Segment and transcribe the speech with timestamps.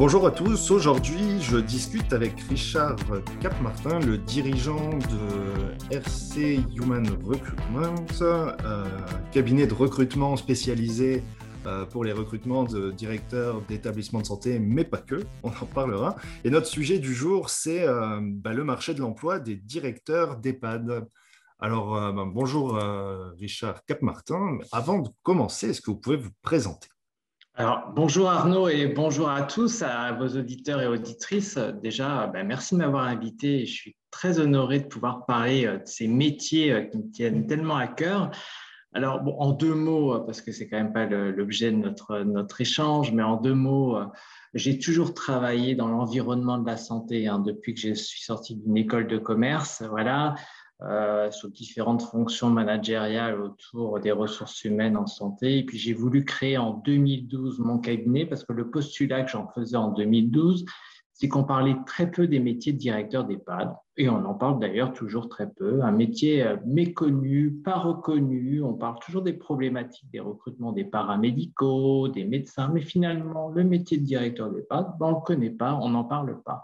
[0.00, 2.96] Bonjour à tous, aujourd'hui je discute avec Richard
[3.42, 8.88] Capmartin, le dirigeant de RC Human Recruitment, euh,
[9.30, 11.22] cabinet de recrutement spécialisé
[11.66, 16.16] euh, pour les recrutements de directeurs d'établissements de santé, mais pas que, on en parlera.
[16.44, 21.08] Et notre sujet du jour, c'est euh, bah, le marché de l'emploi des directeurs d'EHPAD.
[21.58, 22.80] Alors, bah, bonjour
[23.38, 24.60] Richard Capmartin.
[24.72, 26.88] Avant de commencer, est-ce que vous pouvez vous présenter?
[27.60, 31.58] Alors, bonjour Arnaud et bonjour à tous, à vos auditeurs et auditrices.
[31.82, 33.66] Déjà, ben, merci de m'avoir invité.
[33.66, 37.46] Je suis très honoré de pouvoir parler euh, de ces métiers euh, qui me tiennent
[37.46, 38.30] tellement à cœur.
[38.94, 42.62] Alors, en deux mots, euh, parce que c'est quand même pas l'objet de notre, notre
[42.62, 43.98] échange, mais en deux mots,
[44.54, 48.78] j'ai toujours travaillé dans l'environnement de la santé hein, depuis que je suis sorti d'une
[48.78, 49.82] école de commerce.
[49.86, 50.34] Voilà,
[50.82, 55.58] euh, sur différentes fonctions managériales autour des ressources humaines en santé.
[55.58, 59.46] Et puis j'ai voulu créer en 2012 mon cabinet parce que le postulat que j'en
[59.48, 60.64] faisais en 2012,
[61.20, 64.94] c'est qu'on parlait très peu des métiers de directeur d'EHPAD, et on en parle d'ailleurs
[64.94, 70.20] toujours très peu, un métier euh, méconnu, pas reconnu, on parle toujours des problématiques des
[70.20, 75.14] recrutements des paramédicaux, des médecins, mais finalement, le métier de directeur d'EHPAD, ben, on ne
[75.16, 76.62] le connaît pas, on n'en parle pas.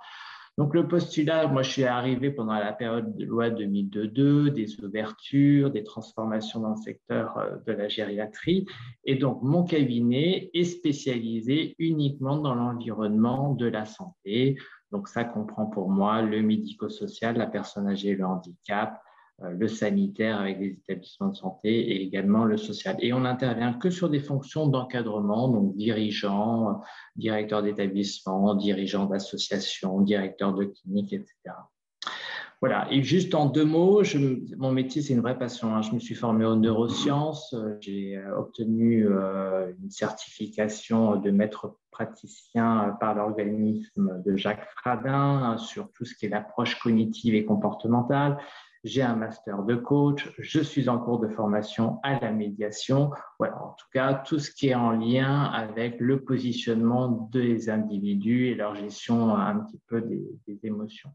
[0.59, 5.71] Donc le postulat, moi je suis arrivé pendant la période de loi 2002 des ouvertures,
[5.71, 8.67] des transformations dans le secteur euh, de la gériatrie.
[9.05, 14.57] Et donc mon cabinet est spécialisé uniquement dans l'environnement de la santé.
[14.93, 18.99] Donc ça comprend pour moi le médico-social, la personne âgée et le handicap,
[19.43, 22.97] le sanitaire avec des établissements de santé et également le social.
[23.01, 26.81] Et on n'intervient que sur des fonctions d'encadrement, donc dirigeant,
[27.17, 31.35] directeur d'établissement, dirigeant d'association, directeur de clinique, etc.
[32.63, 34.03] Voilà, et juste en deux mots,
[34.57, 35.77] mon métier, c'est une vraie passion.
[35.77, 35.83] Hein.
[35.83, 42.97] Je me suis formé aux neurosciences, j'ai euh, obtenu euh, une certification de maître praticien
[42.99, 48.39] par l'organisme de Jacques Fradin sur tout ce qui est l'approche cognitive et comportementale
[48.85, 53.11] j'ai un master de coach, je suis en cours de formation à la médiation.
[53.39, 58.49] Voilà, en tout cas, tout ce qui est en lien avec le positionnement des individus
[58.49, 61.11] et leur gestion un petit peu des, émotions.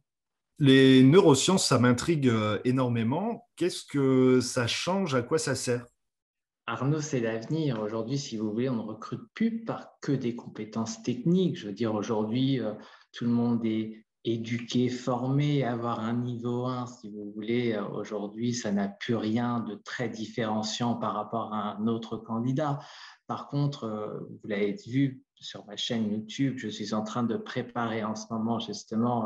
[0.59, 3.47] Les neurosciences, ça m'intrigue euh, énormément.
[3.55, 5.15] Qu'est-ce que ça change?
[5.15, 5.85] À quoi ça sert?
[6.67, 7.81] Arnaud, c'est l'avenir.
[7.81, 11.57] Aujourd'hui, si vous voulez, on ne recrute plus par que des compétences techniques.
[11.57, 12.73] Je veux dire, aujourd'hui, euh,
[13.11, 18.53] tout le monde est éduquer, former, avoir un niveau 1, si vous voulez, euh, aujourd'hui,
[18.53, 22.79] ça n'a plus rien de très différenciant par rapport à un autre candidat.
[23.25, 27.35] Par contre, euh, vous l'avez vu sur ma chaîne YouTube, je suis en train de
[27.35, 29.25] préparer en ce moment justement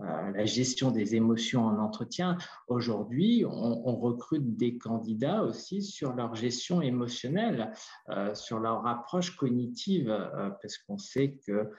[0.00, 2.36] euh, la gestion des émotions en entretien.
[2.68, 7.72] Aujourd'hui, on, recrute des candidats aussi sur leur gestion émotionnelle,
[8.34, 10.14] sur leur approche cognitive,
[10.60, 11.70] parce qu'on sait que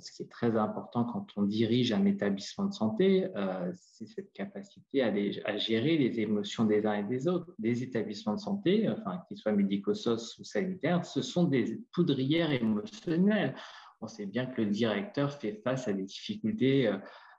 [0.00, 4.32] ce qui est très important quand on dirige un établissement de santé, euh, c'est cette
[4.32, 7.52] capacité à, gérer les émotions des uns et des autres.
[7.58, 13.54] Des établissements de santé, enfin, qu'ils soient médico-sociaux ou sanitaires, ce sont des poudrières émotionnelles.
[14.00, 16.96] On sait bien que le directeur fait face à des difficultés euh,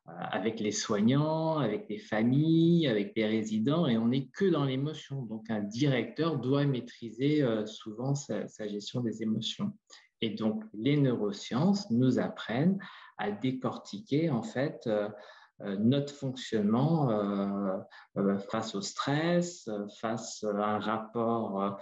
[0.08, 5.24] avec les soignants, avec les familles, avec les résidents, et on n'est que dans l'émotion.
[5.24, 9.72] Donc, un directeur doit maîtriser souvent sa gestion des émotions.
[10.22, 12.80] Et donc, les neurosciences nous apprennent
[13.18, 15.10] à décortiquer en fait euh,
[15.62, 21.78] euh, notre fonctionnement euh, face au stress, face à un rapport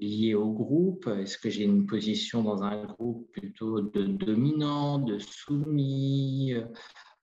[0.00, 1.06] lié au groupe.
[1.06, 6.54] Est-ce que j'ai une position dans un groupe plutôt de dominant, de soumis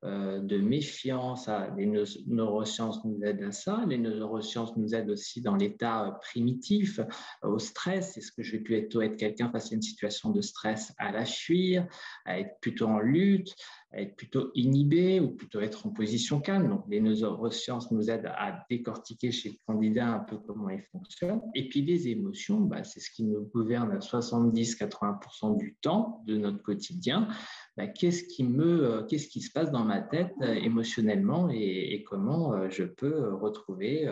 [0.04, 1.50] de méfiance.
[1.78, 1.86] Les
[2.28, 3.84] neurosciences nous aident à ça.
[3.88, 8.18] Les neurosciences nous aident aussi dans l'état euh, primitif, euh, au stress.
[8.18, 11.26] Est-ce que je vais plutôt être quelqu'un face à une situation de stress à la
[11.26, 11.88] fuir,
[12.26, 13.56] à être plutôt en lutte,
[13.92, 16.70] à être plutôt inhibé ou plutôt être en position calme?
[16.70, 21.42] Donc, les neurosciences nous aident à décortiquer chez le candidat un peu comment ils fonctionnent.
[21.56, 26.38] Et puis, les émotions, bah, c'est ce qui nous gouverne à 70-80% du temps de
[26.38, 27.28] notre quotidien.
[27.80, 32.04] Bah, qu'est-ce qui me, euh, qu'est-ce qui se passe dans ma tête euh, émotionnellement et,
[32.06, 34.06] comment euh, je peux retrouver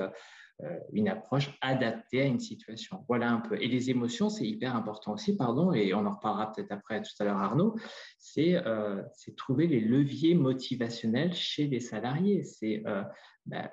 [0.92, 3.06] une approche adaptée à une situation.
[3.08, 3.62] Voilà un peu.
[3.62, 7.12] Et les émotions, c'est hyper important aussi, pardon, et on en reparlera peut-être après tout
[7.20, 7.76] à l'heure, Arnaud,
[8.18, 8.62] c'est
[9.36, 12.44] trouver les leviers motivationnels chez les salariés.
[12.44, 12.84] C'est
[13.46, 13.70] ben,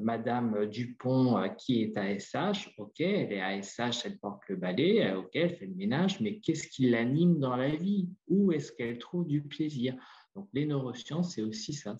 [0.00, 5.54] Madame Dupont qui est ASH, ok, elle est ASH, elle porte le balai, ok, elle
[5.54, 8.08] fait le ménage, mais qu'est-ce qui l'anime dans la vie?
[8.28, 9.94] Où est-ce qu'elle trouve du plaisir?
[10.34, 11.94] Donc les neurosciences, c'est aussi ça,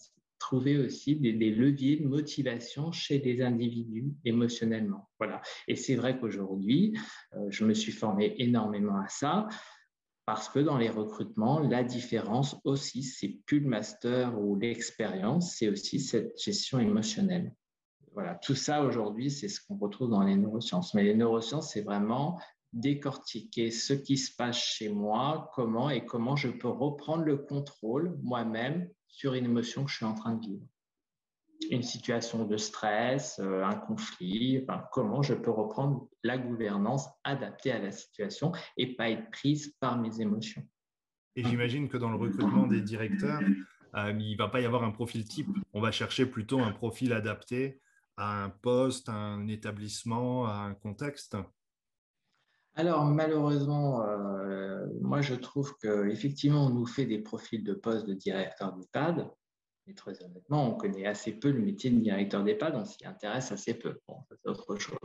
[0.44, 5.08] trouver aussi des, leviers de motivation chez des individus émotionnellement.
[5.18, 5.40] Voilà.
[5.68, 6.98] Et c'est vrai qu'aujourd'hui,
[7.34, 9.48] euh, je me suis formé énormément à ça
[10.26, 15.68] parce que dans les recrutements, la différence aussi, c'est plus le master ou l'expérience, c'est
[15.68, 17.54] aussi cette gestion émotionnelle.
[18.12, 20.92] Voilà, tout ça aujourd'hui, c'est ce qu'on retrouve dans les neurosciences.
[20.92, 22.38] Mais les neurosciences, c'est vraiment
[22.74, 28.18] décortiquer ce qui se passe chez moi, comment et comment je peux reprendre le contrôle
[28.22, 30.66] moi-même sur une émotion que je suis en train de vivre.
[31.70, 37.78] Une situation de stress, euh, un conflit, comment je peux reprendre la gouvernance adaptée à
[37.78, 40.66] la situation et pas être prise par mes émotions.
[41.36, 43.40] Et j'imagine que dans le recrutement des directeurs,
[43.94, 45.48] euh, il ne va pas y avoir un profil type.
[45.72, 47.80] On va chercher plutôt un profil adapté
[48.16, 51.36] à un poste, à un établissement, à un contexte.
[52.76, 58.14] Alors malheureusement, euh, moi je trouve qu'effectivement on nous fait des profils de poste de
[58.14, 59.30] directeur d'EHPAD,
[59.86, 63.52] mais très honnêtement on connaît assez peu le métier de directeur d'EHPAD, on s'y intéresse
[63.52, 64.00] assez peu.
[64.08, 64.98] Bon, c'est autre chose.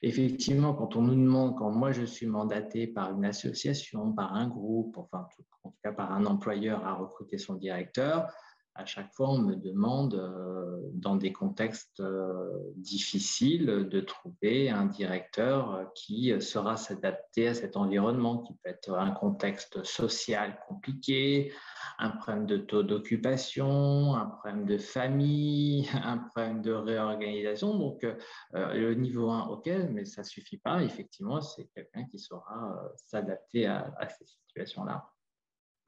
[0.00, 4.48] Effectivement, quand on nous demande, quand moi je suis mandaté par une association, par un
[4.48, 5.26] groupe, enfin
[5.64, 8.32] en tout cas par un employeur à recruter son directeur,
[8.78, 14.86] à chaque fois, on me demande, euh, dans des contextes euh, difficiles, de trouver un
[14.86, 21.52] directeur euh, qui sera s'adapter à cet environnement, qui peut être un contexte social compliqué,
[21.98, 27.76] un problème de taux d'occupation, un problème de famille, un problème de réorganisation.
[27.76, 28.06] Donc,
[28.52, 30.84] le niveau 1, OK, mais ça suffit pas.
[30.84, 35.04] Effectivement, c'est quelqu'un qui saura s'adapter à ces situations-là.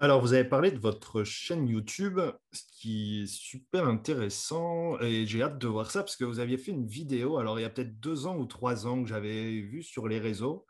[0.03, 2.19] Alors, vous avez parlé de votre chaîne YouTube,
[2.53, 6.57] ce qui est super intéressant et j'ai hâte de voir ça parce que vous aviez
[6.57, 9.61] fait une vidéo, alors il y a peut-être deux ans ou trois ans que j'avais
[9.61, 10.65] vu sur les réseaux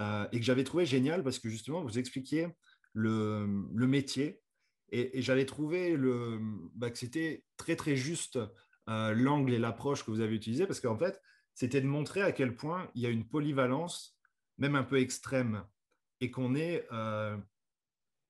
[0.00, 2.48] euh, et que j'avais trouvé génial parce que justement, vous expliquiez
[2.92, 3.46] le,
[3.86, 4.40] métier
[4.90, 5.96] et, j'avais trouvé
[6.74, 8.40] bah, que c'était très très juste
[8.88, 11.22] euh, l'angle et l'approche que vous avez utilisé parce qu'en fait,
[11.54, 14.18] c'était de montrer à quel point il y a une polyvalence,
[14.58, 15.64] même un peu extrême,
[16.20, 16.84] et qu'on est...
[16.90, 17.36] Euh,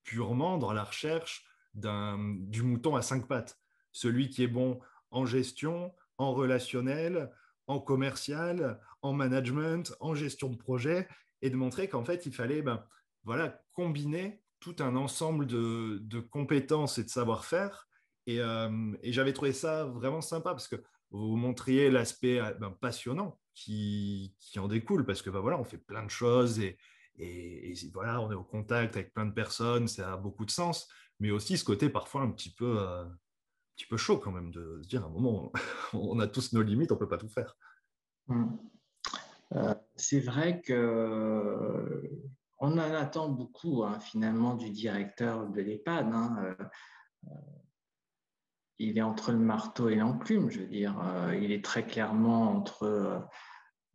[0.04, 3.58] purement dans la recherche du mouton à cinq pattes.
[3.93, 7.31] Celui qui est bon en gestion, en relationnel,
[7.66, 11.08] en commercial, en management, en gestion de projet,
[11.43, 12.84] et de montrer qu'en fait, il fallait ben,
[13.25, 17.88] voilà, combiner tout un ensemble de, compétences et de savoir-faire.
[18.28, 20.76] Euh, et, j'avais trouvé ça vraiment sympa parce que
[21.10, 26.04] vous montriez l'aspect ben, passionnant qui, en découle, parce que ben, voilà, on fait plein
[26.04, 26.78] de choses et,
[27.19, 30.88] et, voilà, on est au contact avec plein de personnes, ça a beaucoup de sens,
[31.20, 33.19] mais aussi ce côté parfois un petit peu, euh, un
[33.76, 35.53] petit peu chaud quand même de se dire à un moment,
[35.93, 37.56] on a tous nos limites, on ne peut pas tout faire.
[38.29, 38.59] Hum.
[39.55, 42.11] Euh, c'est vrai que
[42.59, 46.06] on en attend beaucoup hein, finalement du directeur de l'EHPAD.
[46.06, 46.56] Hein,
[47.26, 47.31] euh,
[48.79, 50.97] il est entre le marteau et l'enclume, je veux dire.
[51.41, 53.29] il est très clairement entre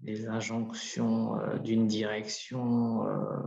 [0.02, 3.42] les injonctions euh, d'une direction euh,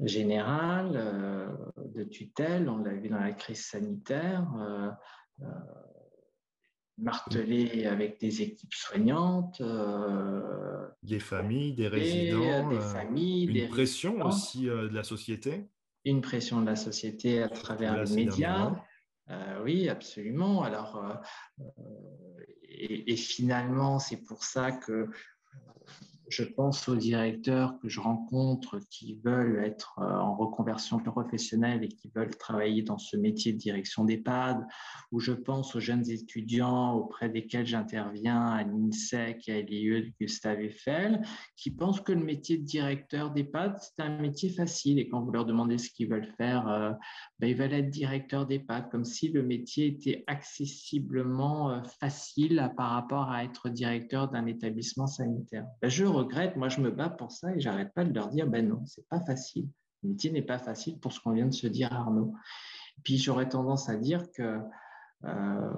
[0.00, 4.46] générale euh, de tutelle, on l'a vu dans la crise sanitaire,
[6.98, 9.62] martelé avec des équipes soignantes.
[11.02, 12.68] des familles, des résidents.
[12.68, 15.68] Des familles, une pression aussi de la société.
[16.04, 18.72] Une pression de la société à travers les médias.
[19.64, 20.62] oui, absolument.
[20.62, 21.02] Alors,
[22.72, 25.08] et, finalement, c'est pour ça que
[26.32, 31.88] je pense aux directeurs que je rencontre qui veulent être euh, en reconversion professionnelle et
[31.88, 34.66] qui veulent travailler dans ce métier de direction d'EHPAD,
[35.10, 40.12] ou je pense aux jeunes étudiants auprès desquels j'interviens à l'INSEC et à l'IE de
[40.18, 41.22] Gustave Eiffel,
[41.56, 44.98] qui pensent que le métier de directeur d'EHPAD, c'est un métier facile.
[44.98, 46.92] Et quand vous leur demandez ce qu'ils veulent faire, euh,
[47.40, 52.90] ben, ils veulent être directeur d'EHPAD, comme si le métier était accessiblement euh, facile par
[52.90, 55.66] rapport à être directeur d'un établissement sanitaire.
[55.82, 58.46] Ben, je regrette, moi je me bats pour ça et j'arrête pas de leur dire,
[58.46, 59.68] ben non, c'est pas facile.
[60.02, 62.34] Le métier n'est pas facile pour ce qu'on vient de se dire Arnaud.
[63.04, 64.60] Puis j'aurais tendance à dire que
[65.24, 65.72] euh,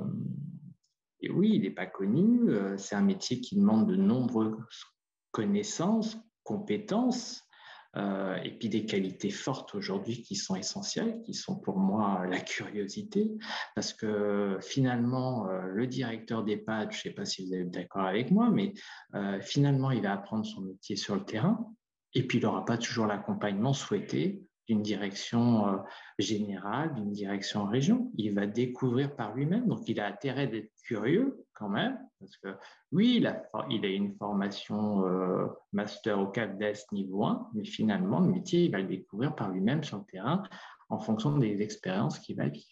[1.30, 4.84] oui, il n'est pas connu, euh, c'est un métier qui demande de nombreuses
[5.30, 7.43] connaissances, compétences,
[7.96, 12.40] euh, et puis des qualités fortes aujourd'hui qui sont essentielles, qui sont pour moi la
[12.40, 13.30] curiosité,
[13.74, 18.04] parce que finalement, euh, le directeur d'EHPAD, je ne sais pas si vous êtes d'accord
[18.04, 18.72] avec moi, mais
[19.14, 21.72] euh, finalement, il va apprendre son métier sur le terrain,
[22.14, 25.82] et puis il n'aura pas toujours l'accompagnement souhaité d'une direction
[26.18, 28.10] générale, d'une direction région.
[28.16, 32.48] Il va découvrir par lui-même, donc il a intérêt d'être curieux quand même, parce que
[32.92, 38.20] oui, il a, il a une formation euh, master au CAPDES niveau 1, mais finalement,
[38.20, 40.42] le métier, il va le découvrir par lui-même sur le terrain
[40.88, 42.66] en fonction des expériences qu'il va vivre.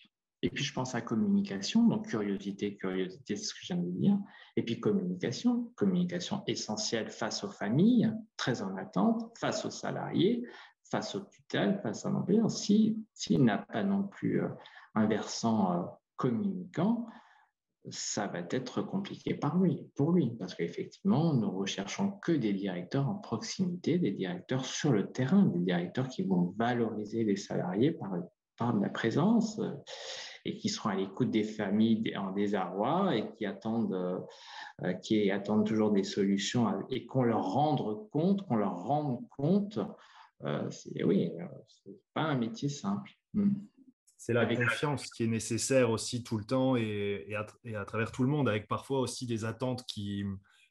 [0.44, 4.18] Et puis, je pense à communication, donc curiosité, curiosité, c'est ce que de dire.
[4.56, 10.44] Et puis, communication, communication essentielle face aux familles, très en attente, face aux salariés,
[10.92, 12.50] face aux tutelles, face à l'employeur.
[12.50, 14.49] S'il n'a pas non plus euh,
[14.94, 15.84] un versant euh,
[16.16, 17.06] communicant,
[17.90, 23.08] ça va être compliqué par lui, pour lui, parce qu'effectivement, nous recherchons que des directeurs
[23.08, 28.12] en proximité, des directeurs sur le terrain, des directeurs qui vont valoriser les salariés par,
[28.58, 29.72] par la présence euh,
[30.44, 34.26] et qui seront à l'écoute des familles en désarroi et qui attendent,
[35.00, 39.78] qui attendent toujours des solutions et qu'on leur rende compte, qu'on leur rende compte.
[40.44, 40.68] Euh,
[41.04, 41.30] oui,
[41.68, 43.11] c'est pas un métier simple.
[43.34, 43.52] Hmm
[44.22, 48.28] c'est la confiance qui est nécessaire aussi tout le temps et, à, travers tout le
[48.28, 50.25] monde, avec parfois aussi des attentes qui,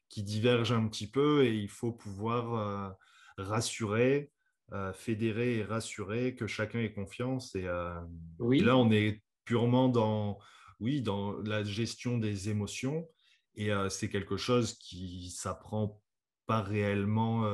[0.08, 2.90] qui divergent un petit peu et il faut pouvoir euh,
[3.36, 4.30] rassurer,
[4.72, 7.54] euh, fédérer et rassurer que chacun ait confiance.
[7.54, 8.00] Et, euh,
[8.38, 10.38] là, on est purement dans,
[10.80, 13.06] oui, dans la gestion des émotions
[13.54, 16.00] et c'est quelque chose qui s'apprend
[16.46, 17.46] pas réellement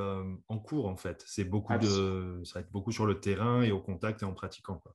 [0.49, 1.23] en cours en fait.
[1.27, 4.33] C'est beaucoup de, ça va être beaucoup sur le terrain et au contact et en
[4.33, 4.79] pratiquant.
[4.79, 4.95] Quoi.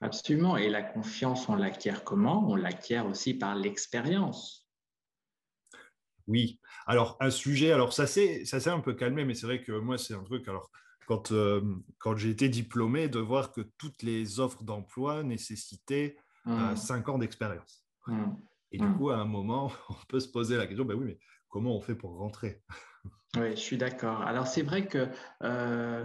[0.00, 0.56] Absolument.
[0.56, 2.48] Et la confiance, on l'acquiert comment?
[2.48, 4.68] On l'acquiert aussi par l'expérience.
[6.26, 6.60] Oui.
[6.86, 10.14] Alors, un sujet, alors ça s'est un peu calmé, mais c'est vrai que moi, c'est
[10.14, 10.48] un truc.
[10.48, 10.70] Alors,
[11.06, 11.62] quand, euh,
[11.98, 16.76] quand j'ai été diplômé, de voir que toutes les offres d'emploi nécessitaient mmh.
[16.76, 17.86] cinq ans d'expérience.
[18.06, 18.24] Mmh.
[18.72, 18.98] Et du mmh.
[18.98, 21.80] coup, à un moment, on peut se poser la question ben oui, mais comment on
[21.80, 22.62] fait pour rentrer?
[23.36, 24.22] Oui, je suis d'accord.
[24.22, 25.08] Alors, c'est vrai que
[25.42, 26.04] euh,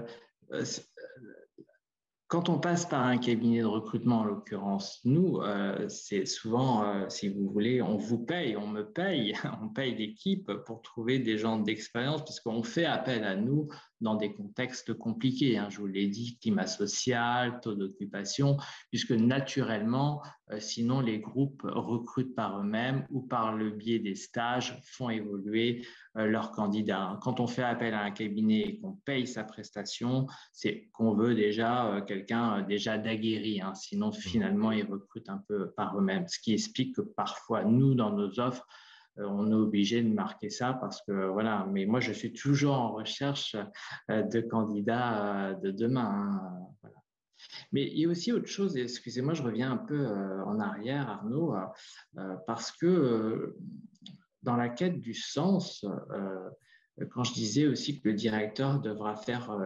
[2.32, 7.10] quand on passe par un cabinet de recrutement, en l'occurrence, nous, euh, c'est souvent, euh,
[7.10, 11.38] si vous voulez, on vous paye, on me paye, on paye l'équipe pour trouver des
[11.38, 13.68] gens d'expérience, puisqu'on fait appel à nous
[14.02, 15.58] dans des contextes compliqués.
[15.58, 15.70] Hein.
[15.70, 18.58] Je vous l'ai dit, climat social, taux d'occupation,
[18.90, 24.80] puisque naturellement, euh, sinon les groupes recrutent par eux-mêmes ou par le biais des stages
[24.84, 25.86] font évoluer
[26.18, 27.18] euh, leurs candidats.
[27.22, 31.36] Quand on fait appel à un cabinet et qu'on paye sa prestation, c'est qu'on veut
[31.36, 33.62] déjà euh, quelqu'un déjà d'aguerri.
[33.62, 33.74] Hein.
[33.76, 38.12] Sinon, finalement, ils recrutent un peu par eux-mêmes, ce qui explique que parfois, nous, dans
[38.12, 38.68] nos offres,
[39.26, 42.94] on est obligé de marquer ça parce que voilà, mais moi je suis toujours en
[42.94, 43.56] recherche
[44.10, 46.40] euh, de candidats euh, de demain.
[46.42, 46.88] Hein,
[47.72, 50.06] mais il y a aussi autre chose, excusez-moi, je reviens un peu
[50.46, 51.56] en arrière, Arnaud,
[52.46, 53.56] parce que
[54.44, 55.84] dans la quête du sens,
[57.10, 59.58] quand je disais aussi que le directeur devra faire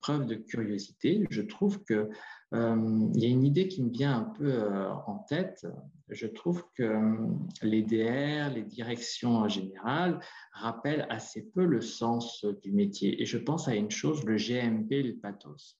[0.00, 2.08] preuve de curiosité, je trouve que
[2.54, 5.66] euh, il y a une idée qui me vient un peu euh, en tête.
[6.08, 7.28] Je trouve que euh,
[7.62, 10.20] les DR, les directions en général,
[10.52, 13.20] rappellent assez peu le sens du métier.
[13.20, 15.78] Et je pense à une chose, le GMP, le pathos.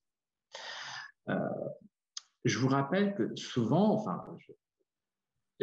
[2.44, 4.24] je vous rappelle que souvent, enfin,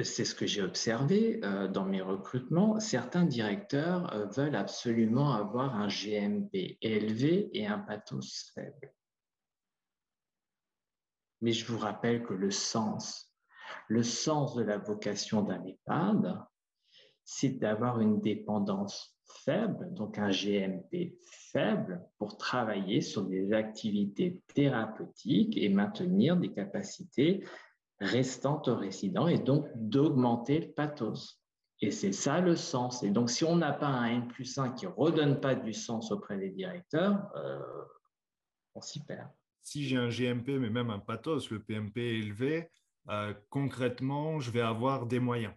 [0.02, 1.40] c'est ce que j'ai observé
[1.72, 8.92] dans mes recrutements, certains directeurs veulent absolument avoir un GMP élevé et un pathos faible.
[11.42, 13.32] Mais je vous rappelle que le sens,
[13.88, 16.40] le sens de la vocation d'un EHPAD,
[17.24, 21.18] c'est d'avoir une dépendance faible, donc un GMP
[21.52, 27.46] faible, pour travailler sur des activités thérapeutiques et maintenir des capacités
[28.04, 31.42] restantes aux résidents et donc d'augmenter le pathos.
[31.82, 33.04] Et c'est ça le sens.
[33.04, 35.74] Et donc, si on n'a pas un N plus 1 qui ne redonne pas du
[35.74, 37.60] sens auprès des directeurs, euh,
[38.76, 39.28] on s'y perd
[39.64, 42.70] si j'ai un GMP, mais même un pathos, le PMP élevé,
[43.10, 45.54] euh, concrètement, je vais avoir des moyens,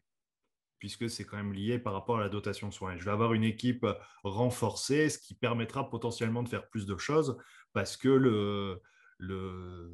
[0.79, 2.97] puisque c'est quand même lié par rapport à la dotation soins.
[2.97, 3.85] Je vais avoir une équipe
[4.23, 7.37] renforcée, ce qui permettra potentiellement de faire plus de choses,
[7.73, 8.81] parce que le,
[9.19, 9.91] le,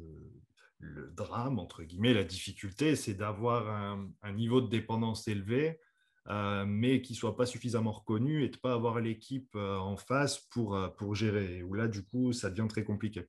[1.15, 5.79] drame, entre guillemets, la difficulté, c'est d'avoir un, niveau de dépendance élevé,
[6.29, 9.77] euh, mais qui ne soit pas suffisamment reconnu et de ne pas avoir l'équipe euh,
[9.77, 11.63] en face pour, pour gérer.
[11.63, 13.27] Où là, du coup, ça devient très compliqué.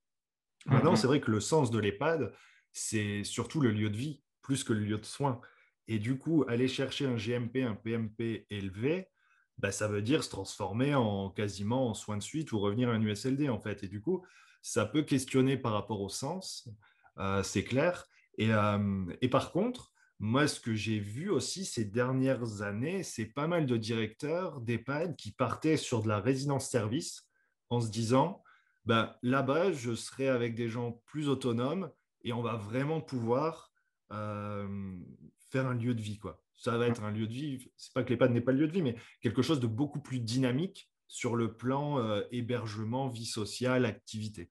[0.66, 0.96] Maintenant, mhm.
[0.96, 2.32] c'est vrai que le sens de l'EHPAD,
[2.72, 5.40] c'est surtout le lieu de vie, plus que le lieu de soins.
[5.86, 9.08] Et du coup, aller chercher un GMP, un PMP élevé,
[9.58, 12.92] bah, ça veut dire se transformer en quasiment en soins de suite ou revenir à
[12.92, 13.84] un USLD, en fait.
[13.84, 14.24] Et du coup,
[14.62, 16.68] ça peut questionner par rapport au sens,
[17.42, 18.06] c'est clair.
[18.38, 18.50] Et,
[19.20, 23.66] et, par contre, moi, ce que j'ai vu aussi ces dernières années, c'est pas mal
[23.66, 27.28] de directeurs d'EHPAD qui partaient sur de la résidence service
[27.70, 28.42] en se disant,
[28.84, 31.90] ben, là-bas, je serai avec des gens plus autonomes
[32.22, 33.72] et on va vraiment pouvoir
[34.12, 34.96] euh,
[35.50, 36.18] faire un lieu de vie.
[36.18, 36.42] Quoi.
[36.54, 38.68] Ça va être un lieu de vie, c'est pas que l'EHPAD n'est pas le lieu
[38.68, 43.26] de vie, mais quelque chose de beaucoup plus dynamique sur le plan euh, hébergement, vie
[43.26, 44.50] sociale, activité.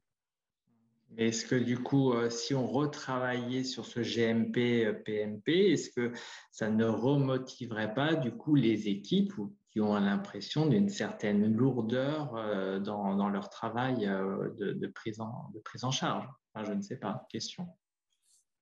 [1.18, 6.12] Est-ce que du coup, euh, si on retravaillait sur ce GMP, PMP, est-ce que
[6.52, 9.34] ça ne remotiverait pas du coup les équipes
[9.72, 12.34] qui ont l'impression d'une certaine lourdeur
[12.82, 16.28] dans, leur travail de, prise, en, de prise en charge?
[16.56, 17.68] Je ne sais pas, question.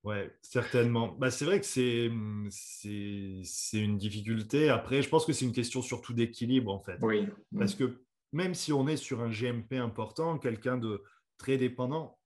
[0.04, 1.14] Oui, certainement.
[1.18, 2.10] Bah, c'est vrai que c'est,
[2.50, 4.68] c'est, une difficulté.
[4.68, 6.98] Après, je pense que c'est une question surtout d'équilibre, en fait.
[7.02, 7.28] Oui.
[7.56, 11.04] Parce que même si on est sur un GMP important, quelqu'un de
[11.38, 12.18] très dépendant,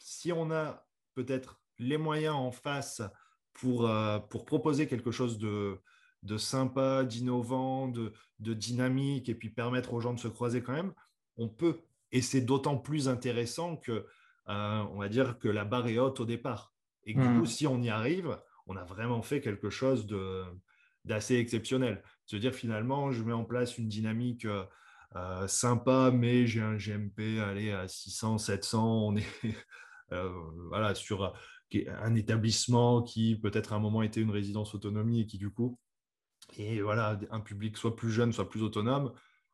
[0.00, 3.02] si on a peut-être les moyens en face
[3.52, 5.78] pour, euh, pour proposer quelque chose de,
[6.22, 10.72] de sympa, d'innovant, de, de dynamique, et puis permettre aux gens de se croiser quand
[10.72, 10.92] même,
[11.36, 11.80] on peut.
[12.12, 14.06] Et c'est d'autant plus intéressant que,
[14.48, 16.74] euh, on va dire que la barre est haute au départ.
[17.04, 17.46] Et du coup, hmm.
[17.46, 20.06] si on y arrive, on a vraiment fait quelque chose
[21.04, 22.02] d'assez exceptionnel.
[22.26, 24.46] Se dire finalement, je mets en place une dynamique
[25.16, 29.08] euh, sympa, mais j'ai un GMP allez, à 600, 700.
[29.08, 29.26] On est
[30.68, 31.34] voilà, sur
[32.02, 35.78] un établissement qui peut-être à un moment était une résidence autonomie et qui du coup,
[36.56, 39.12] et voilà, un public soit plus jeune, soit plus autonome.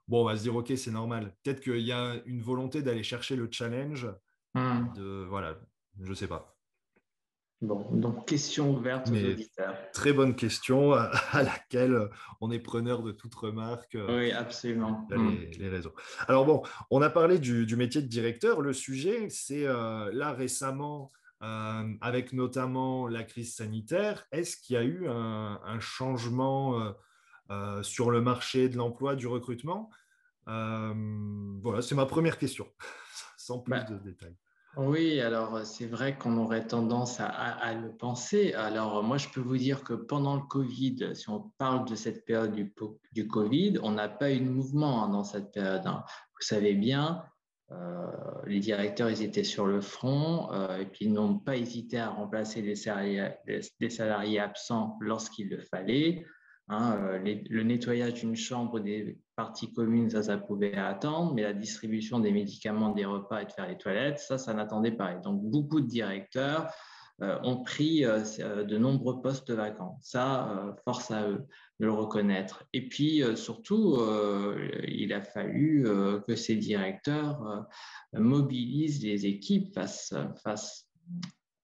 [0.09, 1.35] Bon, on va se dire, OK, c'est normal.
[1.43, 4.09] Peut-être qu'il y a une volonté d'aller chercher le challenge.
[4.55, 4.93] Hmm.
[4.95, 5.59] De, voilà,
[6.01, 6.56] je ne sais pas.
[7.63, 9.75] Bon, donc question ouverte aux auditeurs.
[9.93, 12.11] Très bonne question à, laquelle
[12.43, 13.95] on est preneur de toute remarque.
[13.95, 15.07] Euh, oui, absolument.
[15.11, 15.51] Les, hmm.
[15.59, 15.95] les, réseaux.
[16.29, 18.61] Alors bon, on a parlé du, métier de directeur.
[18.61, 21.11] Le sujet, c'est euh, là récemment,
[21.43, 26.95] euh, avec notamment la crise sanitaire, est-ce qu'il y a eu un, changement
[27.81, 29.89] sur le marché de l'emploi, du recrutement?
[30.47, 32.67] Voilà, c'est ma première question,
[33.39, 34.37] sans plus bah, de détails.
[34.77, 38.53] Oui, alors c'est vrai qu'on aurait tendance à, le penser.
[38.53, 42.27] Alors moi, je peux vous dire que pendant le Covid, si on parle de cette
[42.27, 42.53] période
[43.13, 45.87] du, Covid, on n'a pas eu de mouvement hein, dans cette période.
[45.87, 46.05] Hein.
[46.35, 47.25] Vous savez bien,
[47.73, 48.07] euh,
[48.47, 52.61] les directeurs, ils étaient sur le front euh, et ils n'ont pas hésité à remplacer
[52.61, 52.77] des
[53.91, 56.27] salariés absents lorsqu'il le fallait.
[56.69, 61.53] Hein, euh, le nettoyage d'une chambre des parties communes, ça, ça pouvait attendre, mais la
[61.53, 65.15] distribution des médicaments, des repas et de faire les toilettes, ça, ça n'attendait pas.
[65.15, 66.69] Et donc, beaucoup de directeurs
[67.23, 70.01] euh, ont pris euh, de nombreux postes vacants.
[70.03, 71.47] Ça, force à eux
[71.79, 72.65] de le reconnaître.
[72.73, 73.99] Et puis, surtout,
[74.89, 75.85] il a fallu
[76.27, 77.67] que ces directeurs
[78.15, 80.89] mobilisent les équipes face, face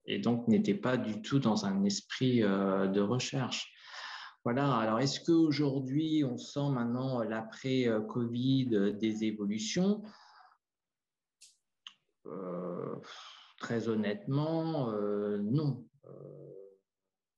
[0.05, 3.72] et donc n'étaient pas du tout dans un esprit de recherche.
[4.45, 10.03] Voilà, alors est-ce qu'aujourd'hui, on sent maintenant euh, l'après-Covid euh, des évolutions?
[12.27, 12.97] Euh,
[13.59, 14.91] Très honnêtement,
[15.39, 15.87] non.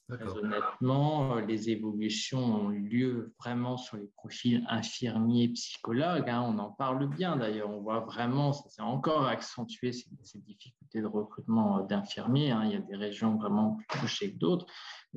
[0.08, 6.28] Très honnêtement, les évolutions ont lieu vraiment sur les profils infirmiers, psychologues.
[6.28, 7.70] Hein, on en parle bien d'ailleurs.
[7.70, 10.06] On voit vraiment, ça s'est encore accentué ces,
[10.40, 12.50] difficultés de recrutement d'infirmiers.
[12.50, 12.64] Hein.
[12.66, 14.66] Il y a des régions vraiment plus touchées que d'autres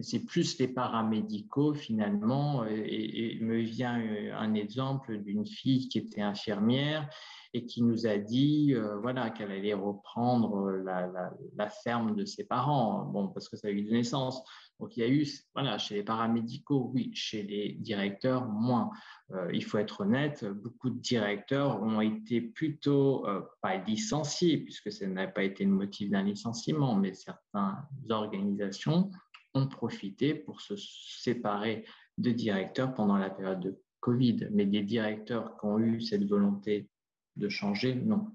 [0.02, 2.66] c'est plus les paramédicaux finalement.
[2.66, 7.10] Et, me vient euh, un exemple d'une fille qui était infirmière
[7.54, 13.06] et qui nous a dit euh, voilà qu'elle allait reprendre la, ferme de ses parents,
[13.06, 14.44] bon parce que ça a eu de naissance.
[14.80, 18.92] Donc il y a eu voilà chez les paramédicaux oui, chez les directeurs moins.
[19.32, 23.26] Euh, il faut être honnête, beaucoup de directeurs ont été plutôt
[23.62, 27.76] pas licenciés puisque ça n'a pas été le motif d'un licenciement, mais certaines
[28.10, 29.10] organisations
[29.54, 31.86] ont profité pour se séparer
[32.18, 34.50] de directeurs pendant la période de Covid.
[34.52, 36.90] Mais des directeurs qui ont eu cette volonté
[37.36, 38.32] de changer, non.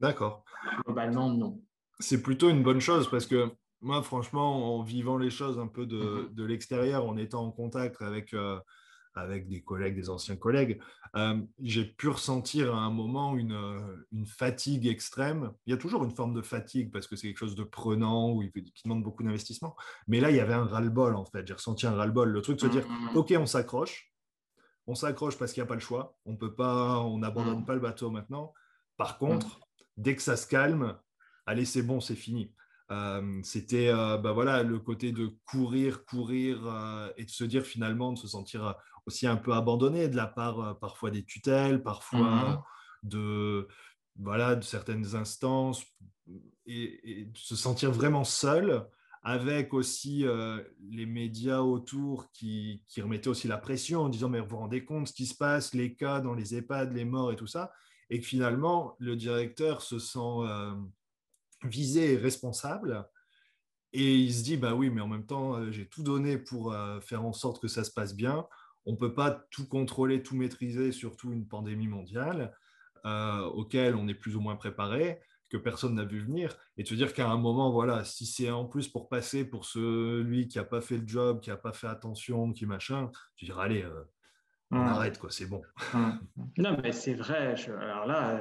[0.00, 0.44] D'accord.
[0.84, 1.62] Globalement, non.
[1.98, 3.50] C'est plutôt une bonne chose parce que
[3.82, 6.44] moi, franchement, en vivant les choses un peu de, mm-hmm.
[6.44, 8.58] l'extérieur, en étant en contact avec euh,
[9.14, 10.80] avec des collègues, des anciens collègues,
[11.16, 15.52] euh, j'ai pu ressentir à un moment une, euh, une, fatigue extrême.
[15.66, 18.30] Il y a toujours une forme de fatigue parce que c'est quelque chose de prenant
[18.30, 19.76] ou qui demande beaucoup d'investissement.
[20.08, 21.46] Mais là, il y avait un ras-le-bol en fait.
[21.46, 22.30] J'ai ressenti un ras-le-bol.
[22.30, 23.16] Le truc de se dire, mmh.
[23.16, 24.12] OK, on s'accroche.
[24.86, 26.16] On s'accroche parce qu'il n'y a pas le choix.
[26.24, 27.66] On peut pas, on n'abandonne mmh.
[27.66, 28.54] pas le bateau maintenant.
[28.96, 29.60] Par contre,
[29.96, 30.98] dès que ça se calme,
[31.44, 32.52] allez, c'est bon, c'est fini.
[32.92, 38.18] Euh, c'était bah voilà, le côté de courir, courir et de se dire finalement, de
[38.18, 38.74] se sentir
[39.06, 42.62] aussi un peu abandonné de la part parfois des tutelles, parfois
[43.02, 43.10] mhm.
[43.10, 43.68] de,
[44.16, 45.84] voilà, de certaines instances
[46.66, 48.86] et, se sentir vraiment seul
[49.24, 54.40] avec aussi euh, les médias autour qui, qui, remettaient aussi la pression en disant mais
[54.40, 57.30] vous vous rendez compte ce qui se passe, les cas dans les EHPAD, les morts
[57.30, 57.72] et tout ça,
[58.10, 60.74] et que finalement le directeur se sent euh,
[61.64, 63.06] visé et responsable,
[63.92, 66.74] et il se dit bah oui mais en même temps euh, j'ai tout donné pour
[67.02, 68.46] faire en sorte que ça se passe bien,
[68.86, 72.54] on ne peut pas tout contrôler, tout maîtriser, surtout une pandémie mondiale
[73.04, 75.18] auquel on est plus ou moins préparé
[75.52, 76.56] que personne n'a vu venir.
[76.78, 80.48] Et te dire qu'à un moment, voilà, si c'est en plus pour passer pour celui
[80.48, 83.64] qui n'a pas fait le job, qui n'a pas fait attention, qui machin, tu diras,
[83.64, 84.04] allez, euh,
[84.72, 84.88] on mmh.
[84.88, 85.62] arrête, quoi, c'est bon.
[85.92, 86.10] Mmh.
[86.58, 87.54] Non, mais c'est vrai.
[87.68, 88.40] alors là,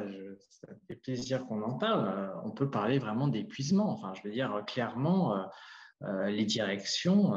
[0.49, 2.07] ça fait plaisir qu'on en parle.
[2.07, 3.91] Euh, on peut parler vraiment d'épuisement.
[3.91, 5.35] Enfin, je veux dire, clairement,
[6.03, 7.33] euh, les directions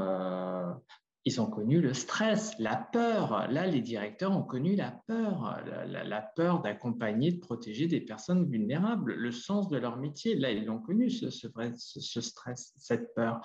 [1.27, 3.47] ils ont connu le stress, la peur.
[3.51, 9.15] Là, les directeurs ont connu la peur, la, peur d'accompagner, de protéger des personnes vulnérables,
[9.15, 10.35] le sens de leur métier.
[10.35, 13.41] Là, ils l'ont connu, ce, ce, stress, cette peur.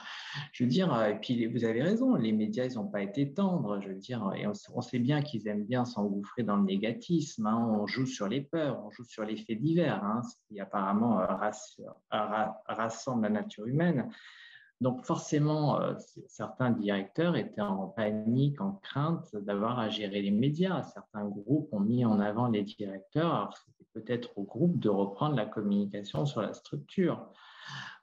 [0.51, 3.79] Je veux dire, et puis vous avez raison, les médias, ils n'ont pas été tendres.
[3.81, 7.45] Je veux dire, et on, sait bien qu'ils aiment bien s'engouffrer dans le négatisme.
[7.47, 7.65] Hein.
[7.79, 11.21] On joue sur les peurs, on joue sur les faits divers, hein, ce qui apparemment
[11.21, 11.25] euh,
[12.67, 14.09] rassemble la nature humaine.
[14.81, 15.93] Donc forcément, euh,
[16.27, 20.83] certains directeurs étaient en panique, en crainte d'avoir à gérer les médias.
[20.83, 23.33] Certains groupes ont mis en avant les directeurs.
[23.33, 27.27] Alors c'était peut-être au groupe de reprendre la communication sur la structure.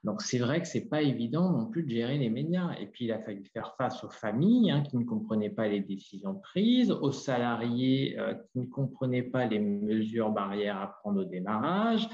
[0.03, 2.71] Donc c'est vrai que c'est pas évident non plus de gérer les médias.
[2.79, 5.81] Et puis il a fallu faire face aux familles hein, qui ne comprenaient pas les
[5.81, 11.25] décisions prises, aux salariés euh, qui ne comprenaient pas les mesures barrières à prendre au
[11.25, 12.07] démarrage,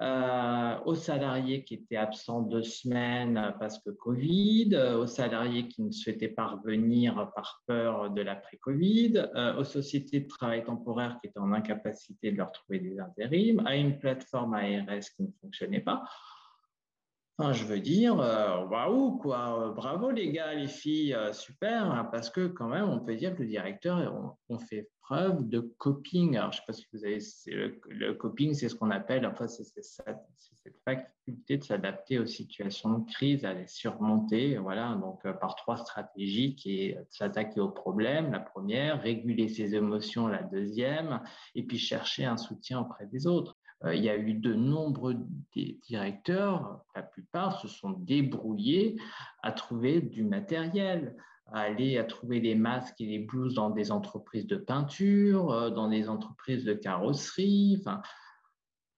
[0.00, 5.82] euh, aux salariés qui étaient absents deux semaines parce que Covid, euh, aux salariés qui
[5.82, 11.38] ne souhaitaient pas revenir par peur de l'après-Covid, aux sociétés de travail temporaire qui étaient
[11.38, 16.04] en incapacité de leur trouver des intérims, à une plateforme ARS qui ne fonctionnait pas
[17.52, 22.30] je veux dire, euh, waouh, quoi, bravo les gars, les filles, euh, super, hein, parce
[22.30, 26.36] que quand même, on peut dire que le directeur, on, fait preuve de coping.
[26.36, 27.18] Alors, je ne sais pas si vous avez,
[27.86, 33.10] le, coping, c'est ce qu'on appelle, enfin, c'est cette faculté de s'adapter aux situations de
[33.10, 38.32] crise, à les surmonter, voilà, donc euh, par trois stratégies qui est s'attaquer aux problèmes,
[38.32, 41.20] la première, réguler ses émotions, la deuxième,
[41.54, 43.57] et puis chercher un soutien auprès des autres.
[43.84, 45.16] Euh, il y a eu de nombreux
[45.54, 48.96] directeurs, la plupart se sont débrouillés
[49.42, 53.92] à trouver du matériel, à aller à trouver des masques et des blouses dans des
[53.92, 57.76] entreprises de peinture, euh, dans des entreprises de carrosserie.
[57.80, 58.02] Enfin,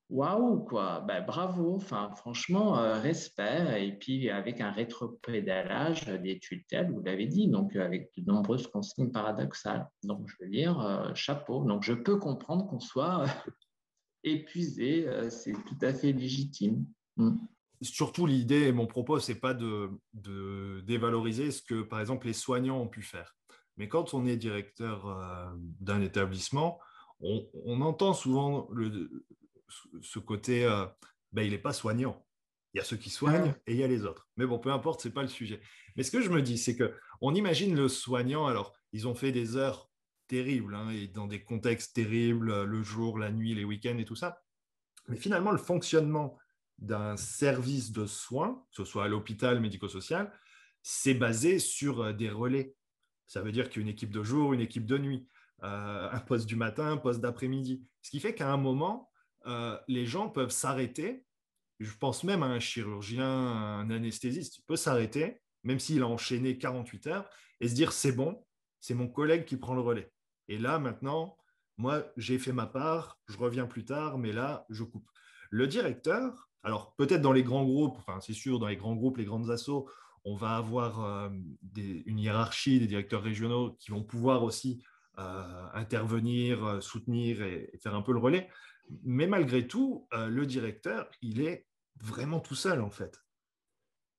[0.08, 1.00] waouh, quoi.
[1.06, 1.76] Ben, bravo.
[1.76, 3.86] Enfin, franchement, euh, respect.
[3.86, 9.12] Et puis, avec un rétropédalage des tutelles, vous l'avez dit, donc avec de nombreuses consignes
[9.12, 9.86] paradoxales.
[10.04, 11.64] Donc, je veux dire, chapeau.
[11.64, 13.26] Donc, je peux comprendre qu'on soit
[14.24, 16.84] épuisé, euh, c'est tout à fait légitime.
[17.16, 17.36] Mm.
[17.82, 19.90] Surtout, l'idée et mon propos, c'est pas de,
[20.82, 23.36] dévaloriser ce que, par exemple, les soignants ont pu faire.
[23.78, 26.78] Mais quand on est directeur euh, d'un établissement,
[27.20, 29.24] on, entend souvent le,
[30.02, 30.86] ce côté, euh,
[31.32, 32.24] ben, il n'est pas soignant.
[32.74, 34.28] Il y a ceux qui soignent et il y a les autres.
[34.36, 35.60] Mais bon, peu importe, ce n'est pas le sujet.
[35.96, 39.14] Mais ce que je me dis, c'est que on imagine le soignant, alors ils ont
[39.14, 39.89] fait des heures
[40.30, 44.04] terrible, hein, et dans des contextes terribles, euh, le jour, la nuit, les week-ends et
[44.04, 44.40] tout ça.
[45.08, 46.38] Mais finalement, le fonctionnement
[46.78, 50.32] d'un service de soins, que ce soit à l'hôpital médico-social,
[50.82, 52.76] c'est basé sur euh, des relais.
[53.26, 55.26] Ça veut dire qu'une équipe de jour, une équipe de nuit,
[55.64, 57.84] euh, un poste du matin, un poste d'après-midi.
[58.02, 59.10] Ce qui fait qu'à un moment,
[59.88, 61.24] les gens peuvent s'arrêter.
[61.78, 66.58] Je pense même à un chirurgien, un anesthésiste, il peut s'arrêter, même s'il a enchaîné
[66.58, 68.44] 48 heures, et se dire c'est bon,
[68.80, 70.12] c'est mon collègue qui prend le relais.
[70.50, 71.38] Et là, maintenant,
[71.78, 75.08] moi, j'ai fait ma part, je reviens plus tard, mais là, je coupe.
[75.48, 79.24] Le directeur, alors peut-être dans les grands groupes, c'est sûr, dans les grands groupes, les
[79.24, 79.88] grandes assos,
[80.24, 81.30] on va avoir euh,
[82.04, 84.82] une hiérarchie des directeurs régionaux qui vont pouvoir aussi
[85.18, 88.50] euh, intervenir, euh, soutenir et, faire un peu le relais.
[89.04, 91.68] Mais malgré tout, le directeur, il est
[92.02, 93.22] vraiment tout seul en fait.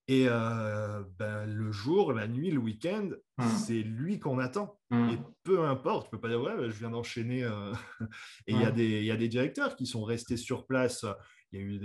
[0.07, 3.43] Et euh, ben, le jour, la nuit, le week-end, mmh.
[3.47, 4.79] c'est lui qu'on attend.
[4.89, 5.09] Mmh.
[5.09, 7.43] Et peu importe, tu peux pas dire, ouais, ben, je viens d'enchaîner.
[7.43, 7.71] Euh,
[8.47, 8.79] et il y, a mmh.
[8.79, 11.05] y a des directeurs qui sont restés sur place.
[11.53, 11.79] Il y a eu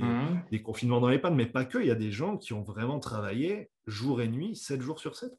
[0.50, 1.78] des, confinements dans les pannes, mais pas que.
[1.78, 5.16] Il y a des gens qui ont vraiment travaillé jour et nuit, 7 jours sur
[5.16, 5.32] 7.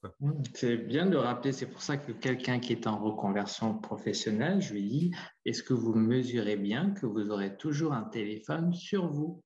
[0.53, 1.53] C'est bien de le rappeler.
[1.53, 5.11] C'est pour ça que quelqu'un qui est en reconversion professionnelle, je lui dis,
[5.45, 9.41] est-ce que vous mesurez bien que vous aurez toujours un téléphone sur vous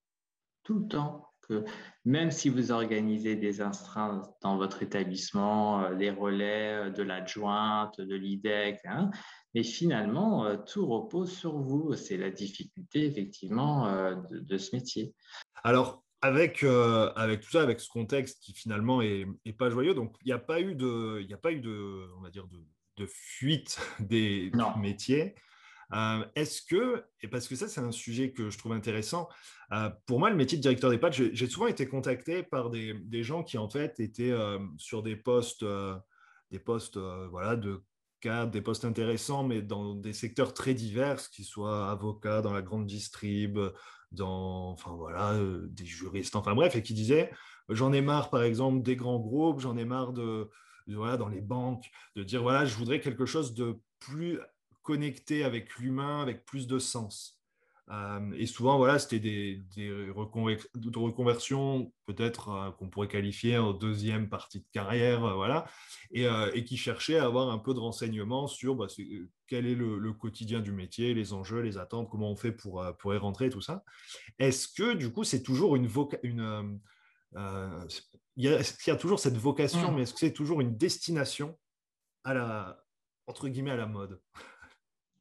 [0.64, 1.31] tout le temps?
[1.52, 1.66] Que
[2.06, 8.80] même si vous organisez des instrants dans votre établissement, les relais de l'adjointe, de l'IDEC,
[8.86, 9.12] hein,
[9.54, 11.94] mais finalement, tout repose sur vous.
[11.96, 13.88] C'est la difficulté, effectivement,
[14.32, 15.14] de, ce métier.
[15.64, 20.28] Alors, avec, avec tout ça, avec ce contexte qui finalement est, pas joyeux, donc il
[20.28, 22.64] n'y a pas eu de, il a pas eu de, on va dire de,
[22.98, 25.36] de fuite des métiers.
[25.94, 29.28] Euh, est-ce que, et parce que ça c'est un sujet que je trouve intéressant,
[29.74, 33.44] euh, pour moi le métier de directeur d'EHPAD, j'ai souvent été contacté par des, gens
[33.44, 35.66] qui en fait étaient euh, sur des postes,
[36.50, 37.84] des postes voilà, de
[38.22, 42.62] cadre, des postes intéressants, mais dans des secteurs très divers, qu'ils soient avocats dans la
[42.62, 43.60] grande distrib,
[44.12, 47.32] dans, enfin voilà, des juristes, enfin bref, et qui disaient,
[47.70, 50.50] j'en ai marre par exemple des grands groupes, j'en ai marre de
[50.88, 54.40] voilà, dans les banques, de dire voilà, je voudrais quelque chose de plus
[54.84, 57.42] connecté avec l'humain, avec plus de sens.
[57.92, 64.60] Euh, et souvent, voilà, c'était des, reconversions peut-être euh, qu'on pourrait qualifier en deuxième partie
[64.60, 65.66] de carrière, euh, voilà,
[66.12, 68.88] et, qui cherchaient à avoir un peu de renseignements sur bah,
[69.48, 73.14] quel est le, quotidien du métier, les enjeux, les attentes, comment on fait pour, pour
[73.14, 73.84] y rentrer, tout ça.
[74.40, 75.90] Est-ce que du coup, c'est toujours une,
[76.24, 76.80] une
[78.38, 78.48] il y,
[78.92, 79.96] a, toujours cette vocation, mmh.
[79.96, 81.58] mais est-ce que c'est toujours une destination
[82.24, 82.86] à la
[83.28, 84.20] entre guillemets à la mode?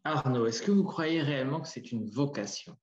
[0.04, 2.76] Arnaud, est-ce que vous croyez réellement que c'est une vocation?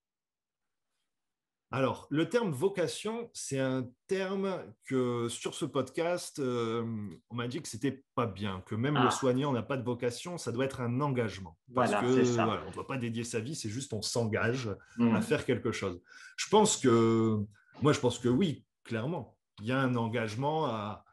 [1.69, 6.85] Alors, le terme vocation, c'est un terme que sur ce podcast, euh,
[7.29, 9.11] on m'a dit que c'était pas bien, que même le ah.
[9.11, 11.57] soignant n'a pas de vocation, ça doit être un engagement.
[11.75, 15.03] Parce voilà, que on ne doit pas dédier sa vie, c'est juste on s'engage à
[15.03, 15.21] hmm.
[15.21, 15.99] faire quelque chose.
[16.37, 17.43] Je pense que,
[17.81, 21.03] moi, je pense que oui, clairement, il y a un engagement à,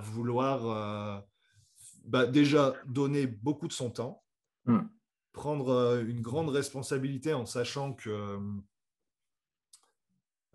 [0.00, 1.18] vouloir euh,
[2.04, 4.22] bah, déjà donner beaucoup de son temps.
[4.66, 4.82] Hmm
[5.32, 8.40] prendre euh, une grande responsabilité en sachant que, euh,